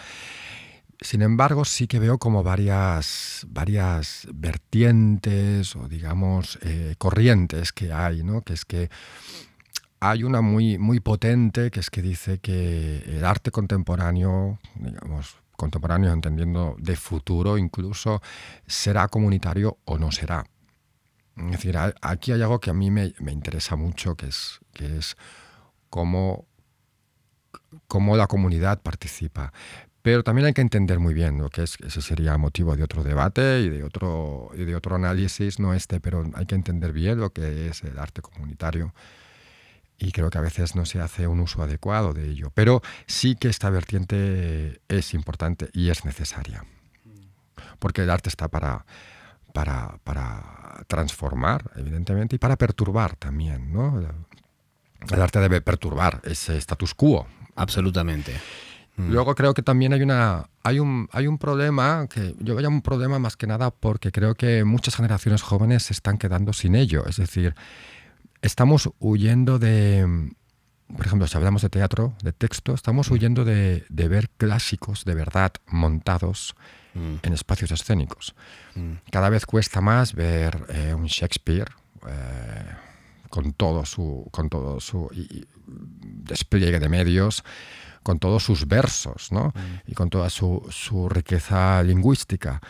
Sin 1.03 1.21
embargo, 1.21 1.65
sí 1.65 1.85
que 1.85 1.99
veo 1.99 2.17
como 2.17 2.43
varias, 2.43 3.45
varias 3.49 4.25
vertientes 4.33 5.75
o 5.75 5.89
digamos 5.89 6.57
eh, 6.61 6.95
corrientes 6.97 7.73
que 7.73 7.91
hay, 7.91 8.23
¿no? 8.23 8.41
Que 8.41 8.53
es 8.53 8.63
que 8.63 8.89
hay 9.99 10.23
una 10.23 10.39
muy, 10.39 10.77
muy 10.77 11.01
potente 11.01 11.71
que 11.71 11.81
es 11.81 11.89
que 11.89 12.01
dice 12.01 12.39
que 12.39 12.99
el 13.05 13.25
arte 13.25 13.51
contemporáneo, 13.51 14.59
digamos, 14.75 15.35
contemporáneo 15.57 16.13
entendiendo 16.13 16.77
de 16.79 16.95
futuro 16.95 17.57
incluso, 17.57 18.21
será 18.65 19.09
comunitario 19.09 19.79
o 19.83 19.97
no 19.97 20.09
será. 20.09 20.45
Es 21.35 21.51
decir, 21.51 21.77
aquí 22.01 22.31
hay 22.31 22.41
algo 22.41 22.61
que 22.61 22.69
a 22.69 22.73
mí 22.73 22.91
me, 22.91 23.13
interesa 23.29 23.75
mucho, 23.75 24.15
que 24.15 24.27
es, 24.27 24.61
que 24.71 24.99
es 24.99 25.17
cómo, 25.89 26.45
cómo 27.89 28.15
la 28.15 28.27
comunidad 28.27 28.81
participa. 28.81 29.51
Pero 30.03 30.21
también 30.21 30.47
hay 30.47 30.53
que 30.53 30.61
entender 30.61 30.99
muy 30.99 31.13
bien 31.13 31.37
lo 31.37 31.49
que 31.49 31.63
es, 31.63 31.77
ese 31.79 32.01
sería 32.01 32.37
motivo 32.37 32.75
de 32.75 32.83
otro 32.83 33.03
debate 33.03 33.61
y 33.61 33.69
de 33.69 33.83
otro, 33.83 34.51
y 34.53 34.65
de 34.65 34.75
otro 34.75 34.97
análisis, 34.97 35.59
no 35.59 35.73
este, 35.73 36.01
pero 36.01 36.29
hay 36.35 36.45
que 36.45 36.55
entender 36.55 36.91
bien 36.91 37.21
lo 37.21 37.31
que 37.31 37.69
es 37.69 37.83
el 37.83 37.97
arte 37.97 38.21
comunitario. 38.21 38.93
Y 39.97 40.11
creo 40.11 40.29
que 40.29 40.37
a 40.37 40.41
veces 40.41 40.75
no 40.75 40.85
se 40.85 40.99
hace 40.99 41.25
un 41.27 41.39
uso 41.39 41.63
adecuado 41.63 42.13
de 42.13 42.29
ello. 42.29 42.51
Pero 42.53 42.81
sí 43.07 43.35
que 43.35 43.47
esta 43.47 43.69
vertiente 43.69 44.81
es 44.89 45.13
importante 45.13 45.69
y 45.71 45.89
es 45.89 46.03
necesaria. 46.03 46.65
Porque 47.79 48.01
el 48.01 48.09
arte 48.09 48.27
está 48.27 48.49
para, 48.49 48.85
para, 49.53 49.99
para 50.03 50.83
transformar, 50.87 51.71
evidentemente, 51.77 52.35
y 52.35 52.39
para 52.39 52.57
perturbar 52.57 53.15
también. 53.15 53.71
¿no? 53.71 54.01
El 55.09 55.21
arte 55.21 55.39
debe 55.39 55.61
perturbar 55.61 56.19
ese 56.25 56.57
status 56.57 56.93
quo. 56.93 57.25
Absolutamente. 57.55 58.33
Mm. 58.95 59.11
Luego 59.11 59.33
creo 59.35 59.53
que 59.53 59.63
también 59.63 59.93
hay 59.93 60.03
una 60.03 60.49
hay 60.63 60.79
un 60.79 61.09
hay 61.11 61.27
un 61.27 61.37
problema 61.37 62.07
que 62.07 62.35
yo 62.39 62.55
veo 62.55 62.69
un 62.69 62.81
problema 62.81 63.17
más 63.19 63.35
que 63.35 63.47
nada 63.47 63.71
porque 63.71 64.11
creo 64.11 64.35
que 64.35 64.63
muchas 64.63 64.95
generaciones 64.95 65.41
jóvenes 65.41 65.83
se 65.83 65.93
están 65.93 66.17
quedando 66.17 66.53
sin 66.53 66.75
ello, 66.75 67.05
es 67.07 67.17
decir, 67.17 67.55
estamos 68.41 68.89
huyendo 68.99 69.57
de 69.57 70.31
por 70.95 71.05
ejemplo, 71.05 71.27
si 71.27 71.37
hablamos 71.37 71.61
de 71.61 71.69
teatro, 71.69 72.13
de 72.21 72.33
texto, 72.33 72.73
estamos 72.73 73.09
mm. 73.09 73.13
huyendo 73.13 73.45
de, 73.45 73.85
ver 73.89 74.29
clásicos 74.37 75.05
de 75.05 75.15
verdad 75.15 75.53
montados 75.67 76.55
mm. 76.93 77.15
en 77.23 77.33
espacios 77.33 77.71
escénicos. 77.71 78.35
Cada 79.11 79.29
vez 79.29 79.45
cuesta 79.45 79.81
más 79.81 80.13
ver 80.13 80.65
eh, 80.69 80.93
un 80.93 81.05
Shakespeare 81.05 81.71
eh, 82.07 82.65
con 83.29 83.53
todo 83.53 83.85
su, 83.85 84.27
con 84.31 84.49
todo 84.49 84.79
su 84.79 85.09
despliegue 85.65 86.79
de 86.79 86.89
medios, 86.89 87.43
con 88.03 88.19
todos 88.19 88.43
sus 88.43 88.67
versos 88.67 89.31
¿no? 89.31 89.47
Mm. 89.47 89.91
y 89.91 89.93
con 89.93 90.09
toda 90.09 90.29
su, 90.29 90.65
su, 90.69 91.09
riqueza 91.09 91.81
lingüística. 91.83 92.61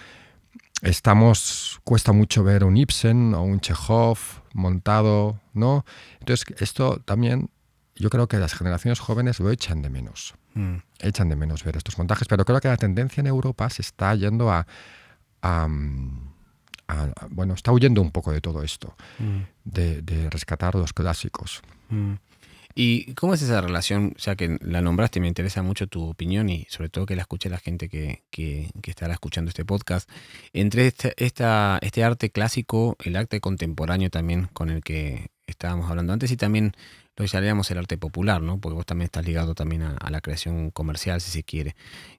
Estamos, 0.82 1.82
cuesta 1.84 2.12
mucho 2.12 2.44
ver 2.44 2.64
un 2.64 2.78
Ibsen 2.78 3.34
o 3.34 3.44
un 3.44 3.60
Chekhov 3.60 4.18
montado, 4.54 5.40
¿no? 5.54 5.86
Entonces, 6.20 6.46
esto 6.60 7.02
también, 7.06 7.50
yo 7.96 8.10
creo 8.10 8.28
que 8.28 8.38
las 8.38 8.54
generaciones 8.54 9.00
jóvenes 9.00 9.40
lo 9.40 9.50
echan 9.50 9.82
de 9.82 9.90
menos. 9.90 10.36
Mm. 10.54 10.78
Echan 11.00 11.30
de 11.30 11.36
menos 11.36 11.64
ver 11.64 11.78
estos 11.78 11.98
montajes, 11.98 12.28
pero 12.28 12.46
creo 12.46 12.60
que 12.60 12.68
la 12.68 12.78
tendencia 12.78 13.22
en 13.22 13.28
Europa 13.28 13.70
se 13.70 13.82
está 13.82 14.14
yendo 14.16 14.52
a, 14.52 14.68
bueno, 17.30 17.54
está 17.54 17.72
huyendo 17.72 18.02
un 18.02 18.12
poco 18.12 18.32
de 18.32 18.42
todo 18.42 18.62
esto, 18.62 18.96
mm. 19.20 19.40
de, 19.64 20.02
de, 20.02 20.30
rescatar 20.30 20.76
los 20.76 20.94
clásicos. 20.94 21.62
¿Y 22.76 23.14
cómo 23.14 23.36
es 23.36 23.42
esa 23.42 23.62
relación? 23.62 24.16
Ya 24.18 24.36
que 24.36 24.58
la 24.62 24.82
nombraste, 24.82 25.20
me 25.20 25.28
interesa 25.28 25.62
mucho 25.62 25.88
tu 25.88 26.10
opinión 26.10 26.50
y 26.50 26.66
sobre 26.70 26.90
todo 26.90 27.06
que 27.06 27.16
la 27.16 27.22
escuche 27.22 27.50
la 27.50 27.60
gente 27.60 27.88
que, 27.88 28.24
que, 28.32 28.72
estará 28.84 29.14
escuchando 29.14 29.50
este 29.50 29.64
podcast. 29.64 30.10
Entre 30.54 30.88
este, 30.88 31.14
esta, 31.18 31.78
este 31.82 32.04
arte 32.04 32.32
clásico, 32.32 32.98
el 33.04 33.16
arte 33.16 33.40
contemporáneo 33.42 34.10
también 34.10 34.50
con 34.54 34.70
el 34.70 34.82
que 34.84 35.30
estábamos 35.46 35.90
hablando 35.90 36.14
antes 36.14 36.32
y 36.32 36.38
también 36.38 36.74
lo 37.16 37.24
que 37.24 37.28
llamaríamos 37.28 37.70
el 37.70 37.78
arte 37.78 37.98
popular, 37.98 38.42
¿no? 38.42 38.60
Porque 38.60 38.76
vos 38.76 38.86
también 38.86 39.06
estás 39.06 39.26
ligado 39.26 39.54
también 39.54 39.84
a, 39.84 40.10
la 40.10 40.22
creación 40.22 40.72
comercial, 40.72 41.22
si 41.22 41.30
se 41.30 41.44
quiere. 41.44 41.76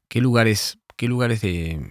¿Qué 0.08 0.20
lugares, 0.20 0.78
qué 0.96 1.08
lugares 1.08 1.40
de 1.40 1.90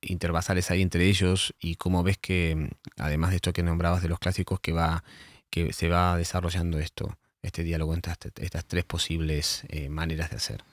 interbasales 0.00 0.70
hay 0.70 0.82
entre 0.82 1.06
ellos 1.06 1.54
y 1.60 1.74
cómo 1.74 2.04
ves 2.04 2.18
que, 2.18 2.70
además 2.98 3.30
de 3.30 3.36
esto 3.36 3.52
que 3.52 3.64
nombrabas 3.64 4.02
de 4.02 4.08
los 4.08 4.20
clásicos, 4.20 4.60
que 4.60 4.72
va 4.72 5.02
que 5.50 5.72
se 5.72 5.88
va 5.88 6.16
desarrollando 6.16 6.78
esto? 6.78 7.16
Este 7.46 7.62
diálogo 7.62 7.94
entre 7.94 8.12
estas, 8.36 8.64
tres 8.64 8.84
posibles 8.84 9.64
eh, 9.68 9.88
maneras 9.88 10.30
de 10.30 10.36
hacer? 10.36 10.64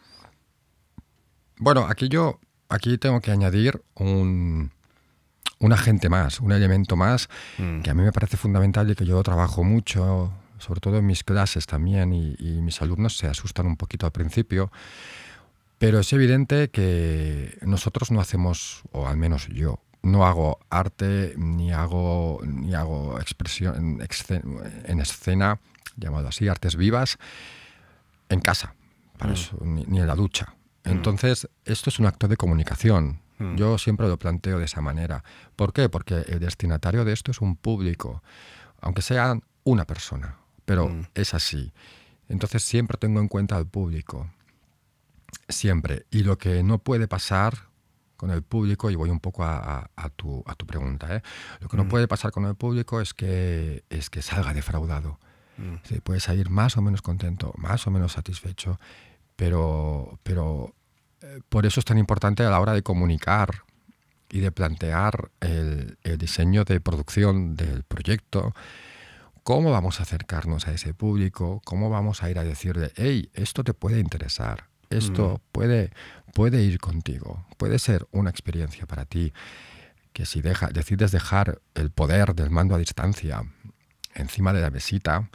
Bueno, 1.58 1.86
aquí 1.88 2.10
yo 2.10 2.40
aquí 2.70 2.98
tengo 2.98 3.22
que 3.22 3.32
añadir 3.32 3.84
un, 3.96 4.72
un 5.60 5.74
agente 5.74 6.10
más, 6.10 6.40
un 6.40 6.52
elemento 6.52 6.96
más 6.96 7.30
mm. 7.58 7.82
que 7.82 7.90
a 7.90 7.94
mí 7.94 8.04
me 8.04 8.12
parece 8.12 8.38
fundamental 8.38 8.90
y 8.92 8.96
que 8.96 9.06
yo 9.06 9.22
trabajo 9.24 9.64
mucho, 9.64 10.34
sobre 10.58 10.82
todo 10.82 10.98
en 10.98 11.06
mis 11.06 11.24
clases 11.24 11.66
también, 11.66 12.14
y, 12.14 12.62
mis 12.62 12.82
alumnos 12.82 13.18
se 13.18 13.28
asustan 13.28 13.68
un 13.68 13.78
poquito 13.78 14.06
al 14.06 14.12
principio. 14.12 14.72
Pero 15.78 16.00
es 16.00 16.14
evidente 16.14 16.70
que 16.70 17.58
nosotros 17.62 18.12
no 18.12 18.22
hacemos, 18.22 18.84
o 18.92 19.08
al 19.08 19.18
menos 19.18 19.48
yo, 19.48 19.80
no 20.02 20.26
hago 20.26 20.60
arte 20.70 21.34
ni 21.38 21.72
hago, 21.72 22.42
ni 22.46 22.74
hago 22.74 23.20
expresión 23.20 24.02
en 24.86 25.00
escena 25.00 25.60
llamado 25.96 26.28
así, 26.28 26.48
artes 26.48 26.76
vivas, 26.76 27.18
en 28.30 28.40
casa, 28.40 28.76
para 29.18 29.32
mm. 29.32 29.34
eso, 29.34 29.58
ni, 29.62 30.00
en 30.00 30.08
la 30.08 30.16
ducha. 30.16 30.56
Mm. 30.84 30.90
Entonces, 30.90 31.48
esto 31.66 31.90
es 31.90 32.00
un 32.00 32.06
acto 32.06 32.28
de 32.28 32.38
comunicación. 32.38 33.22
Mm. 33.40 33.56
Yo 33.56 33.78
siempre 33.78 34.08
lo 34.08 34.18
planteo 34.18 34.60
de 34.60 34.66
esa 34.66 34.82
manera. 34.82 35.24
¿Por 35.56 35.74
qué? 35.74 35.90
Porque 35.90 36.26
el 36.28 36.40
destinatario 36.40 37.06
de 37.06 37.14
esto 37.14 37.32
es 37.32 37.42
un 37.42 37.56
público, 37.56 38.24
aunque 38.82 39.02
sea 39.02 39.38
una 39.64 39.86
persona, 39.86 40.38
pero 40.66 40.92
es 41.14 41.34
así. 41.34 41.74
Entonces 42.30 42.64
siempre 42.64 42.98
tengo 42.98 43.20
en 43.20 43.28
cuenta 43.28 43.56
al 43.56 43.68
público. 43.68 44.30
Siempre. 45.50 46.06
Y 46.12 46.24
lo 46.24 46.38
que 46.38 46.64
no 46.64 46.80
puede 46.80 47.08
pasar 47.08 47.74
con 48.16 48.32
el 48.32 48.42
público, 48.42 48.90
y 48.90 48.96
voy 48.96 49.10
un 49.10 49.20
poco 49.20 49.44
a, 49.44 49.90
tu, 50.16 50.44
a 50.48 50.56
tu, 50.56 50.66
pregunta, 50.66 51.14
¿eh? 51.14 51.22
lo 51.60 51.68
que 51.68 51.76
no 51.76 51.90
puede 51.90 52.08
pasar 52.08 52.32
con 52.32 52.46
el 52.46 52.56
público 52.56 53.02
es 53.02 53.14
que, 53.14 53.84
es 53.90 54.10
que 54.10 54.22
salga 54.22 54.54
defraudado. 54.54 55.20
Mm. 55.58 55.76
puedes 56.04 56.24
salir 56.24 56.50
más 56.50 56.78
o 56.78 56.82
menos 56.82 57.02
contento, 57.02 57.54
más 57.58 57.86
o 57.88 57.92
menos 57.92 58.14
satisfecho, 58.14 58.80
pero, 59.36 60.20
pero 60.24 60.74
eh, 61.22 61.42
por 61.50 61.66
eso 61.66 61.80
es 61.80 61.86
tan 61.86 61.98
importante 61.98 62.44
a 62.44 62.50
la 62.50 62.60
hora 62.60 62.74
de 62.74 62.84
comunicar 62.84 63.64
y 64.30 64.40
de 64.40 64.52
plantear 64.52 65.30
el, 65.42 65.98
diseño 66.18 66.64
de 66.64 66.82
producción 66.82 67.56
del 67.56 67.84
proyecto, 67.84 68.54
cómo 69.44 69.72
vamos 69.72 70.00
a 70.00 70.04
acercarnos 70.04 70.68
a 70.68 70.74
ese 70.74 70.94
público, 70.94 71.62
cómo 71.66 71.90
vamos 71.90 72.24
a 72.24 72.32
ir 72.32 72.40
a 72.40 72.44
decirle, 72.44 72.92
hey, 72.96 73.30
esto 73.34 73.64
te 73.64 73.76
puede 73.76 74.00
interesar, 74.00 74.70
esto 74.90 75.36
mm. 75.36 75.52
puede, 75.52 75.92
puede 76.34 76.64
ir 76.64 76.80
contigo, 76.80 77.46
puede 77.58 77.78
ser 77.78 78.08
una 78.12 78.32
experiencia 78.32 78.88
para 78.88 79.06
ti, 79.06 79.34
que 80.14 80.26
si 80.26 80.42
deja, 80.42 80.70
decides 80.70 81.12
dejar 81.12 81.62
el 81.76 81.92
poder 81.92 82.34
del 82.34 82.50
mando 82.50 82.74
a 82.74 82.80
distancia 82.80 83.44
encima 84.16 84.54
de 84.54 84.62
la 84.62 84.70
mesita, 84.70 85.30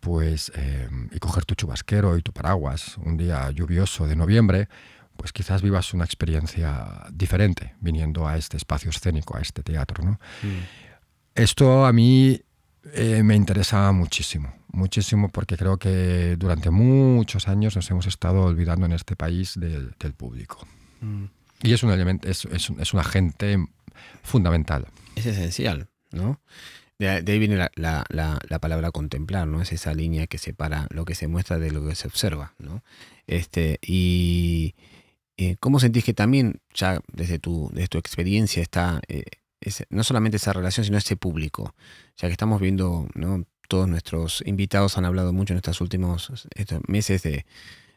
pues, 0.00 0.52
eh, 0.54 0.88
y 1.12 1.18
coger 1.18 1.44
tu 1.44 1.54
chubasquero 1.54 2.16
y 2.16 2.22
tu 2.22 2.32
paraguas 2.32 2.96
un 2.98 3.16
día 3.16 3.50
lluvioso 3.50 4.06
de 4.06 4.16
noviembre, 4.16 4.68
pues 5.16 5.32
quizás 5.32 5.62
vivas 5.62 5.94
una 5.94 6.04
experiencia 6.04 7.06
diferente 7.10 7.74
viniendo 7.80 8.28
a 8.28 8.36
este 8.36 8.56
espacio 8.56 8.90
escénico, 8.90 9.36
a 9.36 9.40
este 9.40 9.62
teatro. 9.62 10.04
¿no? 10.04 10.12
Mm. 10.42 10.62
Esto 11.34 11.86
a 11.86 11.92
mí 11.92 12.40
eh, 12.92 13.22
me 13.22 13.34
interesa 13.34 13.90
muchísimo, 13.92 14.54
muchísimo 14.68 15.30
porque 15.30 15.56
creo 15.56 15.78
que 15.78 16.36
durante 16.38 16.70
muchos 16.70 17.48
años 17.48 17.76
nos 17.76 17.90
hemos 17.90 18.06
estado 18.06 18.42
olvidando 18.42 18.86
en 18.86 18.92
este 18.92 19.16
país 19.16 19.58
del, 19.58 19.94
público. 20.16 20.66
Mm. 21.00 21.24
Y 21.62 21.72
es 21.72 21.82
un 21.82 21.90
elemento, 21.90 22.28
es, 22.28 22.44
es, 22.44 22.70
es 22.78 22.94
un 22.94 23.00
agente 23.00 23.58
fundamental. 24.22 24.86
Es 25.14 25.26
esencial, 25.26 25.88
¿no? 26.12 26.40
De, 26.98 27.08
ahí 27.08 27.38
viene 27.38 27.56
la, 27.74 28.58
palabra 28.60 28.90
contemplar, 28.90 29.46
¿no? 29.46 29.60
Es 29.60 29.72
esa 29.72 29.92
línea 29.92 30.26
que 30.26 30.38
separa 30.38 30.86
lo 30.90 31.04
que 31.04 31.14
se 31.14 31.28
muestra 31.28 31.58
de 31.58 31.70
lo 31.70 31.86
que 31.86 31.94
se 31.94 32.08
observa, 32.08 32.54
¿no? 32.58 32.82
Este, 33.26 33.78
y 33.82 34.74
eh, 35.36 35.56
¿cómo 35.60 35.78
sentís 35.78 36.04
que 36.04 36.14
también, 36.14 36.60
ya 36.72 37.00
desde 37.12 37.38
tu, 37.38 37.70
desde 37.72 37.88
tu 37.88 37.98
experiencia, 37.98 38.62
está 38.62 39.02
eh, 39.08 39.24
no 39.90 40.04
solamente 40.04 40.38
esa 40.38 40.54
relación, 40.54 40.84
sino 40.84 40.96
ese 40.96 41.16
público? 41.16 41.74
Ya 42.16 42.28
que 42.28 42.32
estamos 42.32 42.60
viendo, 42.60 43.08
¿no? 43.14 43.44
Todos 43.68 43.88
nuestros 43.88 44.42
invitados 44.46 44.96
han 44.96 45.04
hablado 45.04 45.32
mucho 45.32 45.52
en 45.52 45.58
estos 45.58 45.80
últimos 45.80 46.48
estos 46.54 46.80
meses 46.88 47.22
de, 47.22 47.44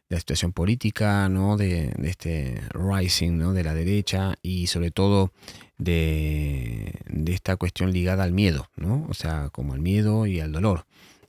la 0.09 0.17
situación 0.17 0.51
política, 0.51 1.29
¿no? 1.29 1.55
De, 1.55 1.93
este 2.03 2.61
rising, 2.71 3.37
¿no? 3.37 3.53
De 3.53 3.63
la 3.63 3.75
derecha 3.75 4.35
y 4.41 4.67
sobre 4.67 4.91
todo 4.91 5.31
de, 5.77 6.99
esta 7.27 7.55
cuestión 7.57 7.93
ligada 7.93 8.23
al 8.23 8.33
miedo, 8.33 8.69
¿no? 8.75 9.05
O 9.07 9.13
sea, 9.13 9.49
como 9.49 9.73
al 9.73 9.79
miedo 9.79 10.25
y 10.25 10.39
al 10.39 10.51
dolor. 10.51 10.85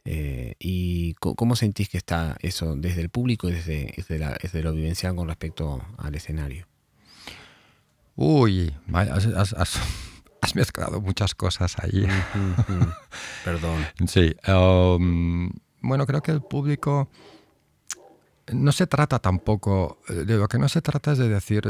Eh, 0.07 0.55
¿Y 0.59 1.12
cómo 1.14 1.57
sentís 1.57 1.90
que 1.90 1.99
está 1.99 2.37
eso 2.40 2.75
desde 2.75 3.03
el 3.03 3.11
público 3.11 3.51
y 3.51 3.53
desde, 3.53 3.95
desde, 4.43 4.62
lo 4.62 4.73
vivencial 4.73 5.14
con 5.14 5.29
respecto 5.29 5.85
al 5.99 6.14
escenario? 6.14 6.66
Uy, 8.16 8.75
has, 8.95 10.55
mezclado 10.55 11.03
muchas 11.03 11.35
cosas 11.35 11.77
ahí. 11.81 12.07
Perdón. 13.45 13.87
Sí. 14.09 14.35
Um, 14.49 15.51
bueno, 15.83 16.07
creo 16.07 16.23
que 16.23 16.33
el 16.33 16.40
público 16.40 17.11
no 18.53 18.73
se 18.73 18.87
trata 18.87 19.19
tampoco, 19.19 19.99
eh, 20.09 20.25
de 20.25 20.37
lo 20.37 20.49
que 20.49 20.59
no 20.59 20.69
se 20.69 20.83
trata 20.83 21.13
es 21.13 21.19
de 21.19 21.29
decir, 21.29 21.67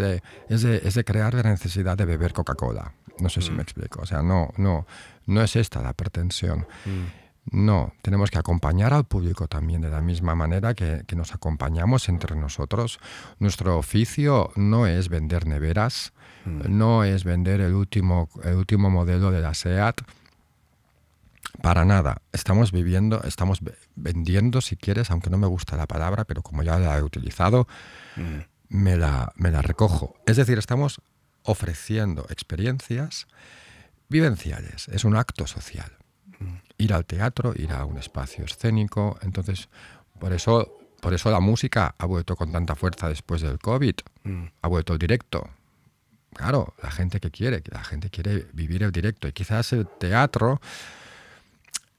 es, 0.48 0.62
de, 0.62 1.04
crear 1.04 1.34
la 1.34 1.42
necesidad 1.42 1.96
de 1.96 2.04
beber 2.04 2.32
Coca-Cola. 2.32 2.92
No 3.18 3.28
sé 3.28 3.42
si 3.42 3.50
me 3.50 3.58
mm. 3.58 3.60
explico. 3.60 4.02
O 4.02 4.06
sea, 4.06 4.22
no, 4.22 4.50
no, 4.56 4.86
no 5.26 5.42
es 5.42 5.56
esta 5.56 5.82
la 5.82 5.92
pretensión. 5.92 6.66
Mm. 6.84 7.20
No, 7.52 7.94
tenemos 8.02 8.30
que 8.30 8.38
acompañar 8.38 8.92
al 8.92 9.04
público 9.04 9.48
también 9.48 9.80
de 9.80 9.90
la 9.90 10.00
misma 10.00 10.34
manera 10.34 10.74
que, 10.74 11.04
nos 11.16 11.34
acompañamos 11.34 12.08
entre 12.08 12.36
nosotros. 12.36 13.00
Nuestro 13.38 13.78
oficio 13.78 14.52
no 14.56 14.86
es 14.86 15.08
vender 15.08 15.46
neveras, 15.46 16.12
mm. 16.44 16.62
no 16.68 17.04
es 17.04 17.24
vender 17.24 17.60
el 17.60 17.74
último, 17.74 18.28
el 18.44 18.56
último 18.56 18.90
modelo 18.90 19.30
de 19.30 19.40
la 19.40 19.54
SEAT, 19.54 20.02
para 21.62 21.84
nada. 21.84 22.22
Estamos 22.32 22.72
viviendo, 22.72 23.22
estamos 23.24 23.60
vendiendo, 23.94 24.60
si 24.60 24.76
quieres, 24.76 25.10
aunque 25.10 25.30
no 25.30 25.38
me 25.38 25.46
gusta 25.46 25.76
la 25.76 25.86
palabra, 25.86 26.24
pero 26.24 26.42
como 26.42 26.62
ya 26.62 26.78
la 26.78 26.98
he 26.98 27.02
utilizado, 27.02 27.66
mm. 28.16 28.38
me, 28.68 28.96
la, 28.96 29.32
me 29.36 29.50
la 29.50 29.62
recojo. 29.62 30.14
Es 30.26 30.36
decir, 30.36 30.58
estamos 30.58 31.00
ofreciendo 31.42 32.26
experiencias 32.30 33.26
vivenciales. 34.08 34.88
Es 34.88 35.04
un 35.04 35.16
acto 35.16 35.46
social. 35.46 35.92
Mm. 36.38 36.56
Ir 36.78 36.94
al 36.94 37.04
teatro, 37.04 37.52
ir 37.56 37.72
a 37.72 37.84
un 37.84 37.98
espacio 37.98 38.44
escénico. 38.44 39.18
Entonces, 39.22 39.68
por 40.18 40.32
eso, 40.32 40.78
por 41.00 41.14
eso 41.14 41.30
la 41.30 41.40
música 41.40 41.94
ha 41.98 42.06
vuelto 42.06 42.36
con 42.36 42.52
tanta 42.52 42.74
fuerza 42.74 43.08
después 43.08 43.42
del 43.42 43.58
COVID. 43.58 43.94
Mm. 44.24 44.44
Ha 44.62 44.68
vuelto 44.68 44.92
el 44.92 44.98
directo. 44.98 45.48
Claro, 46.34 46.74
la 46.82 46.90
gente 46.90 47.18
que 47.18 47.30
quiere, 47.30 47.62
la 47.70 47.82
gente 47.82 48.08
quiere 48.08 48.46
vivir 48.52 48.82
el 48.82 48.92
directo. 48.92 49.26
Y 49.28 49.32
quizás 49.32 49.72
el 49.72 49.86
teatro 49.86 50.60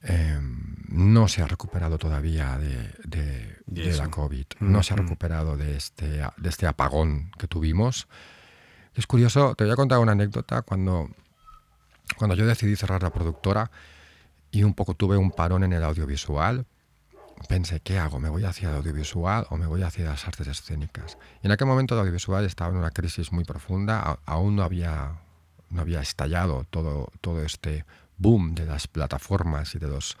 Em, 0.02 0.74
no 0.88 1.28
se 1.28 1.42
ha 1.42 1.46
recuperado 1.46 1.96
todavía 1.96 2.58
de, 2.58 3.94
la 3.96 4.10
COVID, 4.10 4.46
no 4.60 4.82
se 4.82 4.92
ha 4.92 4.96
recuperado 4.96 5.56
de 5.56 5.76
este, 5.76 6.06
de 6.08 6.48
este 6.48 6.66
apagón 6.66 7.30
que 7.38 7.46
tuvimos. 7.46 8.08
Es 8.94 9.06
curioso, 9.06 9.54
te 9.54 9.64
voy 9.64 9.72
a 9.72 9.76
contar 9.76 10.00
una 10.00 10.12
anécdota. 10.12 10.62
Cuando, 10.62 11.08
cuando 12.18 12.36
yo 12.36 12.46
decidí 12.46 12.76
cerrar 12.76 13.02
la 13.02 13.10
productora 13.10 13.70
y 14.50 14.64
un 14.64 14.74
poco 14.74 14.94
tuve 14.94 15.16
un 15.16 15.30
parón 15.30 15.64
en 15.64 15.72
el 15.72 15.82
audiovisual, 15.82 16.66
pensé, 17.48 17.80
¿qué 17.80 17.98
hago? 17.98 18.20
¿Me 18.20 18.28
voy 18.28 18.44
hacia 18.44 18.68
el 18.70 18.76
audiovisual 18.76 19.46
o 19.50 19.56
me 19.56 19.66
voy 19.66 19.82
hacia 19.82 20.04
las 20.04 20.26
artes 20.26 20.46
escénicas? 20.46 21.16
Y 21.42 21.46
en 21.46 21.52
aquel 21.52 21.68
momento 21.68 21.94
el 21.94 22.00
audiovisual 22.00 22.44
estaba 22.44 22.70
en 22.70 22.76
una 22.76 22.90
crisis 22.90 23.32
muy 23.32 23.44
profunda, 23.44 24.18
aún 24.26 24.56
no 24.56 24.62
había, 24.62 25.20
no 25.70 25.80
había 25.80 26.00
estallado 26.00 26.66
todo, 26.68 27.10
todo 27.20 27.42
este 27.42 27.86
boom 28.22 28.54
de 28.54 28.64
las 28.64 28.86
plataformas 28.86 29.74
y 29.74 29.78
de 29.78 29.88
los 29.88 30.16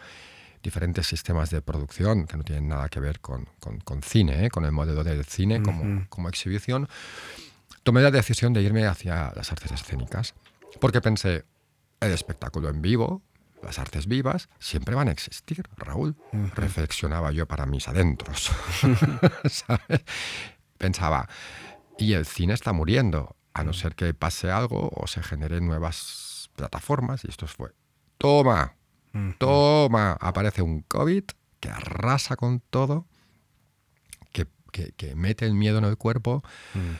diferentes 0.62 1.06
sistemas 1.06 1.50
de 1.50 1.62
producción 1.62 2.26
que 2.26 2.36
no 2.36 2.44
tienen 2.44 2.68
nada 2.68 2.88
que 2.88 3.00
ver 3.00 3.20
con, 3.20 3.48
cine, 4.02 4.46
¿eh? 4.46 4.50
con 4.50 4.64
el 4.64 4.72
modelo 4.72 5.02
del 5.02 5.24
cine 5.24 5.62
como, 5.62 6.06
como 6.08 6.28
exhibición, 6.28 6.88
tomé 7.82 8.02
la 8.02 8.10
decisión 8.10 8.52
de 8.52 8.62
irme 8.62 8.86
hacia 8.86 9.32
las 9.34 9.50
artes 9.50 9.72
escénicas. 9.72 10.34
Porque 10.80 11.00
pensé, 11.00 11.44
el 12.00 12.12
espectáculo 12.12 12.68
en 12.68 12.80
vivo, 12.80 13.22
las 13.62 13.78
artes 13.78 14.06
vivas, 14.06 14.48
siempre 14.58 14.94
van 14.94 15.08
a 15.08 15.12
existir, 15.12 15.68
Raúl. 15.76 16.16
Reflexionaba 16.54 17.32
yo 17.32 17.46
para 17.46 17.66
mis 17.66 17.88
adentros. 17.88 18.50
Pensaba, 20.78 21.28
y 21.98 22.14
el 22.14 22.26
cine 22.26 22.54
está 22.54 22.72
muriendo, 22.72 23.36
a 23.54 23.64
no 23.64 23.72
ser 23.72 23.94
que 23.94 24.14
pase 24.14 24.50
algo 24.50 24.90
o 24.94 25.06
se 25.06 25.22
generen 25.22 25.66
nuevas 25.66 26.50
plataformas, 26.56 27.24
y 27.24 27.28
esto 27.28 27.46
fue 27.46 27.72
toma, 28.22 28.76
toma, 29.38 30.12
aparece 30.12 30.62
un 30.62 30.82
COVID 30.82 31.24
que 31.58 31.68
arrasa 31.68 32.36
con 32.36 32.60
todo, 32.60 33.06
que, 34.70 35.14
mete 35.16 35.44
el 35.44 35.54
miedo 35.54 35.78
en 35.78 35.84
el 35.84 35.98
cuerpo 35.98 36.42
mm. 36.72 36.94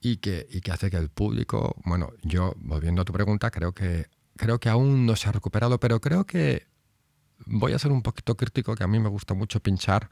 y, 0.00 0.16
que, 0.18 0.46
que 0.62 0.72
hace 0.72 0.90
que 0.90 0.96
el 0.96 1.10
público, 1.10 1.74
bueno, 1.84 2.12
yo, 2.22 2.54
volviendo 2.56 3.02
a 3.02 3.04
tu 3.04 3.12
pregunta, 3.12 3.50
creo 3.50 3.72
que, 3.72 4.06
creo 4.36 4.60
que 4.60 4.68
aún 4.68 5.04
no 5.04 5.14
se 5.16 5.28
ha 5.28 5.32
recuperado, 5.32 5.78
pero 5.78 6.00
creo 6.00 6.24
que 6.24 6.66
voy 7.44 7.72
a 7.72 7.78
ser 7.78 7.90
un 7.90 8.02
poquito 8.02 8.36
crítico, 8.36 8.76
que 8.76 8.84
a 8.84 8.86
mí 8.86 8.98
me 8.98 9.08
gusta 9.08 9.34
mucho 9.34 9.60
pinchar. 9.60 10.08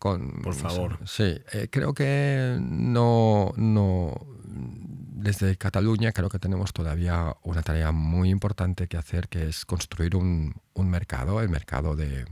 Con, 0.00 0.40
Por 0.40 0.54
favor. 0.54 0.98
Sí, 1.06 1.42
eh, 1.52 1.68
creo 1.70 1.92
que 1.92 2.56
no, 2.58 3.52
no, 3.56 4.14
desde 4.46 5.58
Cataluña 5.58 6.12
creo 6.12 6.30
que 6.30 6.38
tenemos 6.38 6.72
todavía 6.72 7.36
una 7.42 7.62
tarea 7.62 7.92
muy 7.92 8.30
importante 8.30 8.88
que 8.88 8.96
hacer, 8.96 9.28
que 9.28 9.46
es 9.46 9.66
construir 9.66 10.16
un, 10.16 10.54
mercado, 10.74 11.42
el 11.42 11.50
mercado 11.50 11.96
de, 11.96 12.24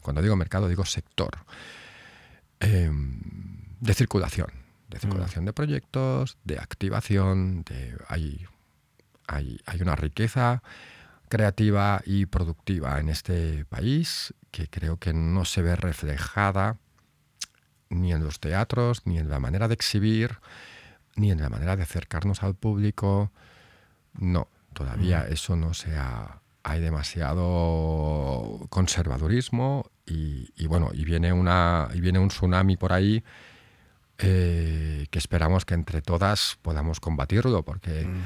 cuando 0.00 0.22
digo 0.22 0.36
mercado 0.36 0.68
digo 0.68 0.84
sector, 0.84 1.30
em, 2.60 3.20
de 3.80 3.94
circulación, 3.94 4.52
de 4.88 4.98
mm. 4.98 5.00
circulación 5.00 5.44
de 5.46 5.52
proyectos, 5.52 6.38
de 6.44 6.60
activación, 6.60 7.64
de, 7.64 7.96
hay, 8.06 8.46
hay, 9.26 9.58
hay 9.66 9.82
una 9.82 9.96
riqueza 9.96 10.62
creativa 11.28 12.02
y 12.06 12.26
productiva 12.26 13.00
en 13.00 13.08
este 13.08 13.64
país 13.64 14.32
que 14.52 14.68
creo 14.68 14.96
que 14.98 15.12
no 15.12 15.44
se 15.44 15.62
ve 15.62 15.74
reflejada 15.74 16.78
ni 17.90 18.12
en 18.12 18.24
los 18.24 18.40
teatros, 18.40 19.02
ni 19.04 19.18
en 19.18 19.28
la 19.28 19.40
manera 19.40 19.68
de 19.68 19.74
exhibir, 19.74 20.38
ni 21.16 21.30
en 21.30 21.40
la 21.40 21.50
manera 21.50 21.76
de 21.76 21.82
acercarnos 21.82 22.42
al 22.42 22.54
público. 22.54 23.30
No, 24.18 24.48
todavía 24.72 25.26
mm. 25.28 25.32
eso 25.32 25.56
no 25.56 25.74
se 25.74 25.96
ha... 25.96 26.40
Hay 26.62 26.80
demasiado 26.80 28.66
conservadurismo 28.68 29.90
y, 30.04 30.66
bueno, 30.66 30.90
y 30.92 31.04
viene, 31.04 31.32
una, 31.32 31.88
y 31.94 32.00
viene 32.00 32.18
un 32.18 32.28
tsunami 32.28 32.76
por 32.76 32.92
ahí 32.92 33.24
eh, 34.18 35.06
que 35.10 35.18
esperamos 35.18 35.64
que 35.64 35.72
entre 35.72 36.02
todas 36.02 36.58
podamos 36.60 37.00
combatirlo 37.00 37.64
porque, 37.64 38.04
mm. 38.04 38.22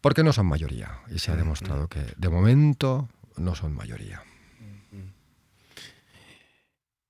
porque 0.00 0.22
no 0.22 0.32
son 0.32 0.46
mayoría 0.46 1.00
y 1.10 1.18
se 1.18 1.32
ha 1.32 1.34
mm, 1.34 1.38
demostrado 1.38 1.88
que 1.88 2.14
de 2.16 2.28
momento 2.28 3.08
no 3.36 3.56
son 3.56 3.74
mayoría. 3.74 4.22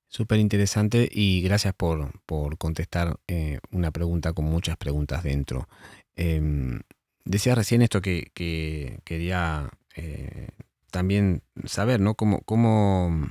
Súper 0.09 0.39
interesante 0.39 1.09
y 1.11 1.43
gracias 1.43 1.75
por, 1.75 2.13
contestar 2.59 3.19
eh, 3.29 3.61
una 3.71 3.91
pregunta 3.91 4.33
con 4.33 4.47
muchas 4.47 4.77
preguntas 4.77 5.23
dentro. 5.23 5.69
Eh, 6.17 6.81
decía 7.29 7.55
recién 7.55 7.83
esto 7.83 8.01
que, 8.01 8.33
quería 9.05 9.71
eh, 9.95 10.49
también 10.91 11.43
saber, 11.67 12.01
¿no? 12.01 12.15
Cómo, 12.15 12.41
cómo 12.41 13.29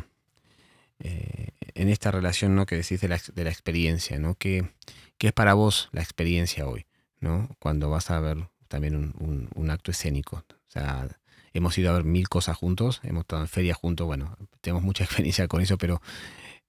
eh, 0.99 1.49
en 1.73 1.89
esta 1.89 2.11
relación 2.11 2.55
¿no? 2.55 2.65
que 2.65 2.75
decís 2.75 3.01
de 3.01 3.07
la, 3.07 3.19
de 3.33 3.43
la 3.43 3.49
experiencia, 3.49 4.19
¿no? 4.19 4.35
¿Qué, 4.35 4.69
¿Qué, 5.17 5.27
es 5.27 5.33
para 5.33 5.53
vos 5.55 5.89
la 5.91 6.01
experiencia 6.01 6.67
hoy? 6.67 6.85
¿no? 7.19 7.49
Cuando 7.59 7.89
vas 7.89 8.11
a 8.11 8.19
ver 8.19 8.49
también 8.67 8.95
un, 8.95 9.49
un 9.53 9.69
acto 9.71 9.91
escénico. 9.91 10.37
O 10.49 10.69
sea, 10.71 11.07
hemos 11.53 11.77
ido 11.77 11.89
a 11.89 11.93
ver 11.93 12.03
mil 12.03 12.29
cosas 12.29 12.55
juntos, 12.55 13.01
hemos 13.03 13.21
estado 13.21 13.41
en 13.41 13.47
ferias 13.47 13.77
juntos, 13.77 14.05
bueno, 14.05 14.37
tenemos 14.61 14.83
mucha 14.83 15.03
experiencia 15.05 15.47
con 15.47 15.61
eso, 15.61 15.77
pero 15.77 16.01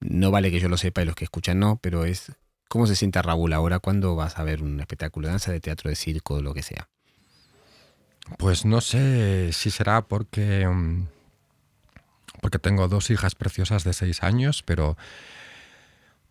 no 0.01 0.31
vale 0.31 0.51
que 0.51 0.61
yo 0.61 0.69
lo 0.69 0.77
sepa 0.77 1.03
y 1.03 1.05
los 1.05 1.15
que 1.15 1.25
escuchan 1.25 1.59
no, 1.59 1.79
pero 1.83 2.05
es 2.05 2.33
cómo 2.69 2.87
se 2.87 2.97
sienta 2.97 3.23
Raúl 3.23 3.53
ahora 3.53 3.79
cuando 3.79 4.15
vas 4.15 4.39
a 4.39 4.45
ver 4.45 4.63
un 4.63 4.81
espectáculo 4.81 5.27
de 5.27 5.33
danza, 5.33 5.53
de 5.53 5.61
teatro, 5.61 5.91
de 5.91 5.97
circo, 5.97 6.41
lo 6.41 6.55
que 6.55 6.63
sea. 6.63 6.89
Pues 8.37 8.65
no 8.65 8.81
sé 8.81 9.53
si 9.53 9.71
será 9.71 10.07
porque, 10.07 10.69
mm, 10.69 11.07
porque 12.43 12.59
tengo 12.59 12.87
dos 12.89 13.11
hijas 13.11 13.35
preciosas 13.35 13.85
de 13.85 13.95
seis 13.95 14.23
años, 14.23 14.63
pero, 14.63 14.99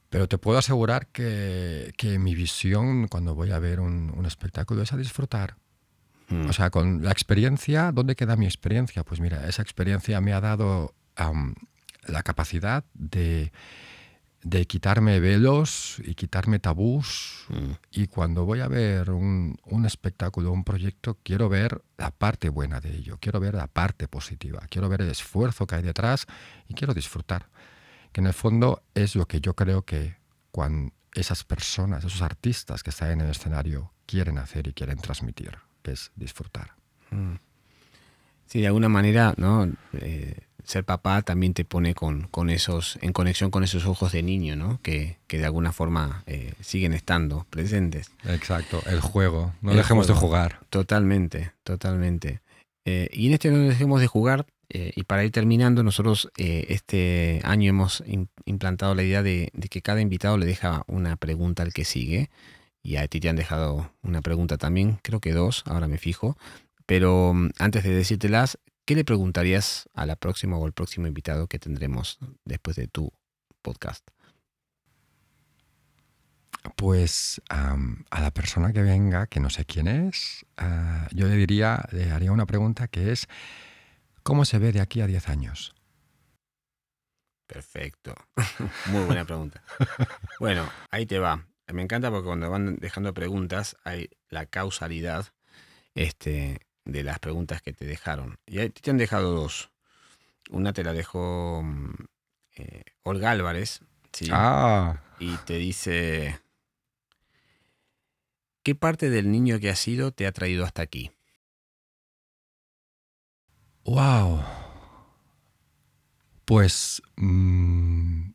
pero 0.09 0.27
te 0.27 0.37
puedo 0.37 0.59
asegurar 0.59 1.07
que, 1.07 1.91
mi 2.19 2.35
visión 2.35 3.07
cuando 3.07 3.33
voy 3.33 3.51
a 3.51 3.59
ver 3.59 3.79
un, 3.79 4.25
espectáculo 4.25 4.83
es 4.83 4.93
a 4.93 4.97
disfrutar. 4.97 5.55
Hmm. 6.29 6.49
O 6.49 6.53
sea, 6.53 6.69
con 6.69 7.03
la 7.03 7.11
experiencia, 7.11 7.91
¿dónde 7.91 8.15
queda 8.15 8.35
mi 8.35 8.45
experiencia? 8.45 9.03
Pues 9.03 9.19
mira, 9.19 9.47
esa 9.47 9.61
experiencia 9.61 10.21
me 10.21 10.33
ha 10.33 10.41
dado 10.41 10.93
la 12.07 12.23
capacidad 12.23 12.83
de, 12.93 13.51
de 14.43 14.65
quitarme 14.65 15.19
velos 15.19 16.01
y 16.03 16.15
quitarme 16.15 16.59
tabús. 16.59 17.45
Mm. 17.49 17.71
Y 17.91 18.07
cuando 18.07 18.45
voy 18.45 18.61
a 18.61 18.67
ver 18.67 19.11
un, 19.11 19.57
un, 19.65 19.85
espectáculo, 19.85 20.51
un 20.51 20.63
proyecto, 20.63 21.17
quiero 21.23 21.49
ver 21.49 21.81
la 21.97 22.11
parte 22.11 22.49
buena 22.49 22.79
de 22.79 22.95
ello, 22.95 23.17
quiero 23.19 23.39
ver 23.39 23.55
la 23.55 23.67
parte 23.67 24.07
positiva, 24.07 24.61
quiero 24.69 24.89
ver 24.89 25.01
el 25.01 25.09
esfuerzo 25.09 25.67
que 25.67 25.75
hay 25.75 25.83
detrás 25.83 26.25
y 26.67 26.73
quiero 26.73 26.93
disfrutar. 26.93 27.49
Que 28.11 28.21
en 28.21 28.27
el 28.27 28.33
fondo 28.33 28.83
es 28.93 29.15
lo 29.15 29.27
que 29.27 29.41
yo 29.41 29.53
creo 29.55 29.83
que 29.83 30.15
cuando 30.51 30.93
esas 31.13 31.43
personas, 31.43 32.03
esos 32.03 32.21
artistas 32.21 32.83
que 32.83 32.91
están 32.91 33.11
en 33.11 33.21
el 33.21 33.31
escenario 33.31 33.91
quieren 34.05 34.37
hacer 34.37 34.67
y 34.67 34.73
quieren 34.73 34.97
transmitir, 34.97 35.57
que 35.81 35.91
es 35.91 36.11
disfrutar. 36.15 36.73
Mm. 37.11 37.35
Sí, 38.45 38.61
de 38.61 38.67
alguna 38.67 38.87
manera, 38.87 39.33
¿no? 39.37 39.69
Eh, 39.93 40.46
ser 40.67 40.83
papá 40.83 41.21
también 41.21 41.53
te 41.53 41.65
pone 41.65 41.95
con, 41.95 42.27
con, 42.27 42.49
esos, 42.49 42.99
en 43.01 43.13
conexión 43.13 43.51
con 43.51 43.63
esos 43.63 43.85
ojos 43.85 44.11
de 44.11 44.21
niño, 44.21 44.55
¿no? 44.55 44.79
Que, 44.81 45.17
que 45.27 45.37
de 45.37 45.45
alguna 45.45 45.71
forma 45.71 46.23
eh, 46.27 46.53
siguen 46.61 46.93
estando 46.93 47.45
presentes. 47.49 48.11
Exacto, 48.25 48.81
el 48.85 48.99
juego, 48.99 49.53
no 49.61 49.73
dejemos 49.73 50.07
de 50.07 50.13
jugar. 50.13 50.59
Totalmente, 50.69 51.53
totalmente. 51.63 52.41
Eh, 52.85 53.09
y 53.11 53.27
en 53.27 53.33
este 53.33 53.49
no 53.49 53.57
dejemos 53.59 54.01
de 54.01 54.07
jugar, 54.07 54.45
y 54.69 55.03
para 55.03 55.23
ir 55.23 55.31
terminando, 55.31 55.81
nosotros 55.81 56.29
este 56.35 57.39
año 57.45 57.69
hemos 57.69 58.03
implantado 58.43 58.95
la 58.95 59.03
idea 59.03 59.23
de, 59.23 59.49
de, 59.53 59.69
que 59.69 59.81
cada 59.81 60.01
invitado 60.01 60.37
le 60.37 60.45
deja 60.45 60.83
una 60.87 61.15
pregunta 61.15 61.63
al 61.63 61.71
que 61.71 61.85
sigue. 61.85 62.29
Y 62.83 62.97
a 62.97 63.07
ti 63.07 63.21
te 63.21 63.29
han 63.29 63.37
dejado 63.37 63.91
una 64.01 64.21
pregunta 64.21 64.57
también, 64.57 64.99
creo 65.03 65.21
que 65.21 65.31
dos, 65.31 65.63
ahora 65.67 65.87
me 65.87 65.97
fijo. 65.97 66.37
Pero 66.85 67.33
mm, 67.33 67.51
antes 67.59 67.83
de 67.83 67.93
decírtelas, 67.93 68.57
¿qué 68.87 68.95
le 68.95 69.03
preguntarías 69.03 69.89
a 69.93 70.05
la 70.05 70.15
próxima 70.15 70.57
o 70.57 70.65
al 70.65 70.71
próximo 70.71 71.07
invitado 71.07 71.47
que 71.47 71.59
tendremos 71.59 72.19
después 72.45 72.77
de 72.77 72.87
tu 72.87 73.11
podcast? 73.61 74.07
Pues 76.77 77.41
a 77.49 78.21
la 78.21 78.31
persona 78.31 78.71
que 78.71 78.81
venga, 78.81 79.27
que 79.27 79.41
no 79.41 79.49
sé 79.49 79.65
quién 79.65 79.89
es, 79.89 80.45
ah, 80.55 81.07
yo 81.11 81.27
le 81.27 81.35
diría, 81.35 81.85
le 81.91 82.11
haría 82.11 82.31
una 82.31 82.45
pregunta 82.45 82.87
que 82.87 83.11
es, 83.11 83.27
¿cómo 84.23 84.45
se 84.45 84.57
ve 84.57 84.71
de 84.71 84.79
aquí 84.79 85.01
a 85.01 85.07
10 85.07 85.27
años? 85.27 85.75
Perfecto. 87.45 88.15
Muy 88.87 89.03
buena 89.03 89.25
pregunta. 89.25 89.63
Bueno, 90.39 90.69
ahí 90.91 91.05
te 91.05 91.19
va. 91.19 91.45
Me 91.73 91.81
encanta 91.81 92.09
porque 92.09 92.27
cuando 92.27 92.49
van 92.49 92.77
dejando 92.77 93.13
preguntas 93.13 93.75
hay 93.83 94.09
la 94.29 94.45
causalidad 94.45 95.27
este, 95.93 96.66
de 96.87 97.03
las 97.03 97.19
preguntas 97.19 97.61
que 97.61 97.73
te 97.73 97.85
dejaron. 97.85 98.39
Y 98.45 98.59
ahí 98.59 98.69
te 98.69 98.89
han 98.89 98.97
dejado 98.97 99.33
dos. 99.33 99.69
Una 100.49 100.73
te 100.73 100.83
la 100.83 100.93
dejó 100.93 101.61
mm, 101.63 101.93
eh, 102.55 102.83
Olga 103.03 103.31
Álvarez. 103.31 103.81
Ah. 104.31 105.01
Y 105.19 105.35
te 105.37 105.57
dice, 105.57 106.39
¿qué 108.63 108.73
parte 108.73 109.09
del 109.09 109.31
niño 109.31 109.59
que 109.59 109.69
has 109.69 109.79
sido 109.79 110.11
te 110.11 110.25
ha 110.25 110.31
traído 110.31 110.65
hasta 110.65 110.81
aquí? 110.81 111.11
Wow. 113.83 114.43
Pues... 116.45 117.01
Mm, 117.17 118.31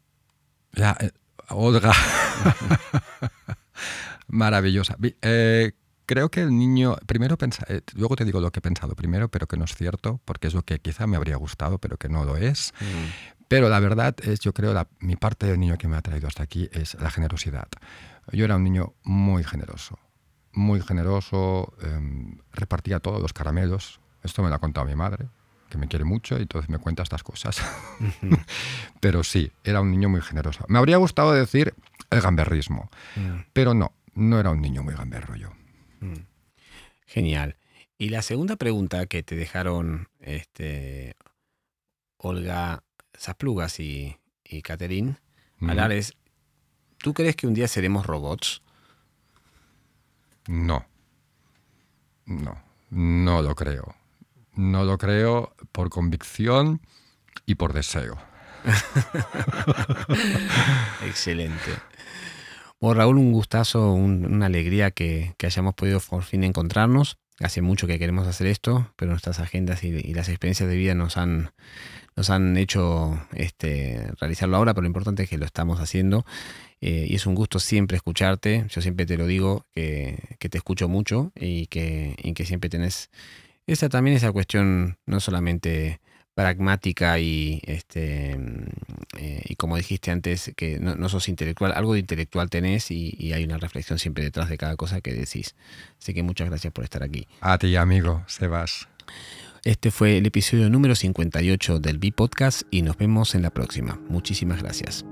eh, 0.77 1.11
Olga. 1.49 1.93
Maravillosa. 4.29 4.97
Eh, 5.23 5.73
creo 6.13 6.31
que 6.31 6.43
el 6.43 6.51
niño, 6.51 6.97
primero 7.07 7.39
pensa, 7.39 7.65
eh, 7.69 7.81
luego 7.95 8.17
te 8.17 8.27
digo 8.27 8.39
lo 8.39 8.51
que 8.51 8.59
he 8.59 8.63
pensado 8.63 8.95
primero, 8.95 9.31
pero 9.31 9.47
que 9.47 9.57
no 9.57 9.65
es 9.65 9.75
cierto, 9.75 10.21
porque 10.27 10.49
es 10.49 10.53
lo 10.53 10.63
que 10.63 10.79
quizá 10.79 11.07
me 11.07 11.17
habría 11.17 11.37
gustado, 11.37 11.79
pero 11.79 11.97
que 11.97 12.11
no 12.11 12.27
lo 12.27 12.37
es. 12.37 12.75
Mm. 12.81 13.47
Pero 13.49 13.71
la 13.71 13.81
verdad 13.81 14.15
es, 14.23 14.41
yo 14.41 14.53
creo, 14.53 14.75
la, 14.75 14.89
mi 15.01 15.17
parte 15.17 15.47
del 15.47 15.59
niño 15.59 15.79
que 15.79 15.89
me 15.89 15.97
ha 15.97 16.03
traído 16.03 16.29
hasta 16.29 16.43
aquí 16.43 16.69
es 16.73 17.01
la 17.01 17.11
generosidad. 17.11 17.67
Yo 18.31 18.45
era 18.45 18.57
un 18.57 18.65
niño 18.65 18.93
muy 19.05 19.43
generoso, 19.43 19.99
muy 20.53 20.83
generoso, 20.83 21.73
em, 21.81 22.37
repartía 22.53 23.01
todos 23.01 23.23
los 23.23 23.33
caramelos. 23.33 23.99
Esto 24.23 24.43
me 24.43 24.51
lo 24.51 24.57
ha 24.57 24.59
contado 24.59 24.85
mi 24.85 24.95
madre, 24.95 25.29
que 25.71 25.79
me 25.79 25.89
quiere 25.89 26.05
mucho 26.05 26.37
y 26.39 26.43
entonces 26.43 26.69
me 26.69 26.79
cuenta 26.79 27.03
estas 27.03 27.23
cosas. 27.23 27.63
pero 29.01 29.25
sí, 29.25 29.51
era 29.65 29.81
un 29.81 29.91
niño 29.91 30.11
muy 30.11 30.21
generoso. 30.21 30.67
Me 30.69 30.79
habría 30.79 30.99
gustado 30.99 31.33
decir 31.33 31.75
el 32.11 32.21
gamberrismo, 32.21 32.91
mm. 33.17 33.47
pero 33.55 33.73
no, 33.73 33.93
no 34.15 34.39
era 34.39 34.51
un 34.51 34.61
niño 34.61 34.83
muy 34.83 34.95
gamberro 34.95 35.37
yo. 35.37 35.49
Mm. 36.03 36.27
Genial. 37.07 37.57
Y 37.97 38.09
la 38.09 38.23
segunda 38.23 38.57
pregunta 38.57 39.07
que 39.07 39.23
te 39.23 39.37
dejaron 39.37 40.09
este, 40.21 41.15
Olga 42.17 42.83
Zaplugas 43.17 43.79
y, 43.81 44.19
y 44.45 44.63
Alares, 45.61 46.15
¿tú 46.99 47.15
crees 47.15 47.37
que 47.37 47.47
un 47.47 47.55
día 47.55 47.69
seremos 47.69 48.07
robots? 48.07 48.63
No. 50.49 50.85
No, 52.27 52.61
no 52.91 53.43
lo 53.43 53.55
creo. 53.55 53.95
No 54.55 54.85
lo 54.85 54.99
creo 54.99 55.55
por 55.71 55.89
convicción 55.89 56.81
y 57.47 57.55
por 57.55 57.73
deseo. 57.73 58.19
Excelente. 61.07 61.73
Bueno, 62.83 62.99
Raúl, 62.99 63.19
un 63.19 63.31
gustazo, 63.31 63.93
una 63.93 64.47
alegría 64.47 64.91
que, 64.91 65.37
hayamos 65.41 65.75
podido 65.75 66.01
por 66.01 66.25
fin 66.25 66.43
encontrarnos. 66.43 67.17
Hace 67.39 67.63
mucho 67.63 67.87
que 67.87 67.97
queremos 67.97 68.27
hacer 68.27 68.49
esto, 68.49 68.93
pero 68.97 69.13
nuestras 69.13 69.39
agendas 69.39 69.85
y, 69.85 70.13
las 70.13 70.29
experiencias 70.29 70.69
de 70.69 70.75
vida 70.75 70.97
nos 70.97 71.17
han, 71.17 71.53
nos 72.17 72.29
han 72.29 72.57
hecho 72.57 73.25
este, 73.35 74.11
realizarlo 74.19 74.57
ahora, 74.57 74.75
pero 74.75 74.83
lo 74.83 74.89
importante 74.89 75.23
es 75.23 75.31
que 75.31 75.39
lo 75.39 75.47
estamos 75.47 75.79
haciendo. 75.79 76.27
Eh, 76.81 77.07
y 77.09 77.15
es 77.15 77.25
un 77.25 77.37
gusto 77.37 77.61
siempre 77.61 77.97
escucharte. 77.97 78.67
Yo 78.69 78.81
siempre 78.81 79.07
te 79.07 79.17
lo 79.17 79.29
digo, 79.29 79.65
que, 79.73 80.37
te 80.41 80.59
escucho 80.59 80.89
mucho 80.89 81.31
y 81.37 81.69
que, 81.69 82.17
y 82.21 82.33
que 82.33 82.45
siempre 82.45 82.69
tenés 82.69 83.11
esa 83.69 83.89
también 83.91 84.17
esa 84.17 84.33
cuestión, 84.33 84.99
no 85.07 85.21
solamente 85.21 86.01
pragmática 86.35 87.19
y, 87.19 87.61
este, 87.65 88.39
eh, 89.19 89.43
y 89.45 89.57
como 89.57 89.77
dijiste 89.77 90.11
antes, 90.11 90.53
que 90.57 90.79
no, 90.79 91.09
sos 91.09 91.29
intelectual, 91.29 91.73
algo 91.73 91.95
de 91.95 92.01
intelectual 92.01 92.51
tenés 92.51 92.91
y, 92.91 93.33
hay 93.33 93.45
una 93.45 93.59
reflexión 93.59 93.99
siempre 93.99 94.25
detrás 94.25 94.49
de 94.49 94.59
cada 94.59 94.77
cosa 94.77 95.01
que 95.01 95.13
decís. 95.13 95.55
Así 96.01 96.15
que 96.15 96.23
muchas 96.23 96.49
gracias 96.49 96.73
por 96.73 96.85
estar 96.85 97.03
aquí. 97.03 97.27
A 97.41 97.59
ti, 97.59 97.75
amigo, 97.77 98.25
Sebas. 98.27 98.89
Este 99.65 99.91
fue 99.91 100.19
el 100.19 100.27
episodio 100.27 100.69
número 100.71 100.95
58 100.97 101.79
del 101.79 101.99
B-Podcast 101.99 102.63
y 102.71 102.83
nos 102.83 102.97
vemos 102.97 103.35
en 103.35 103.43
la 103.43 103.51
próxima. 103.51 104.01
Muchísimas 104.09 104.61
gracias. 104.61 105.05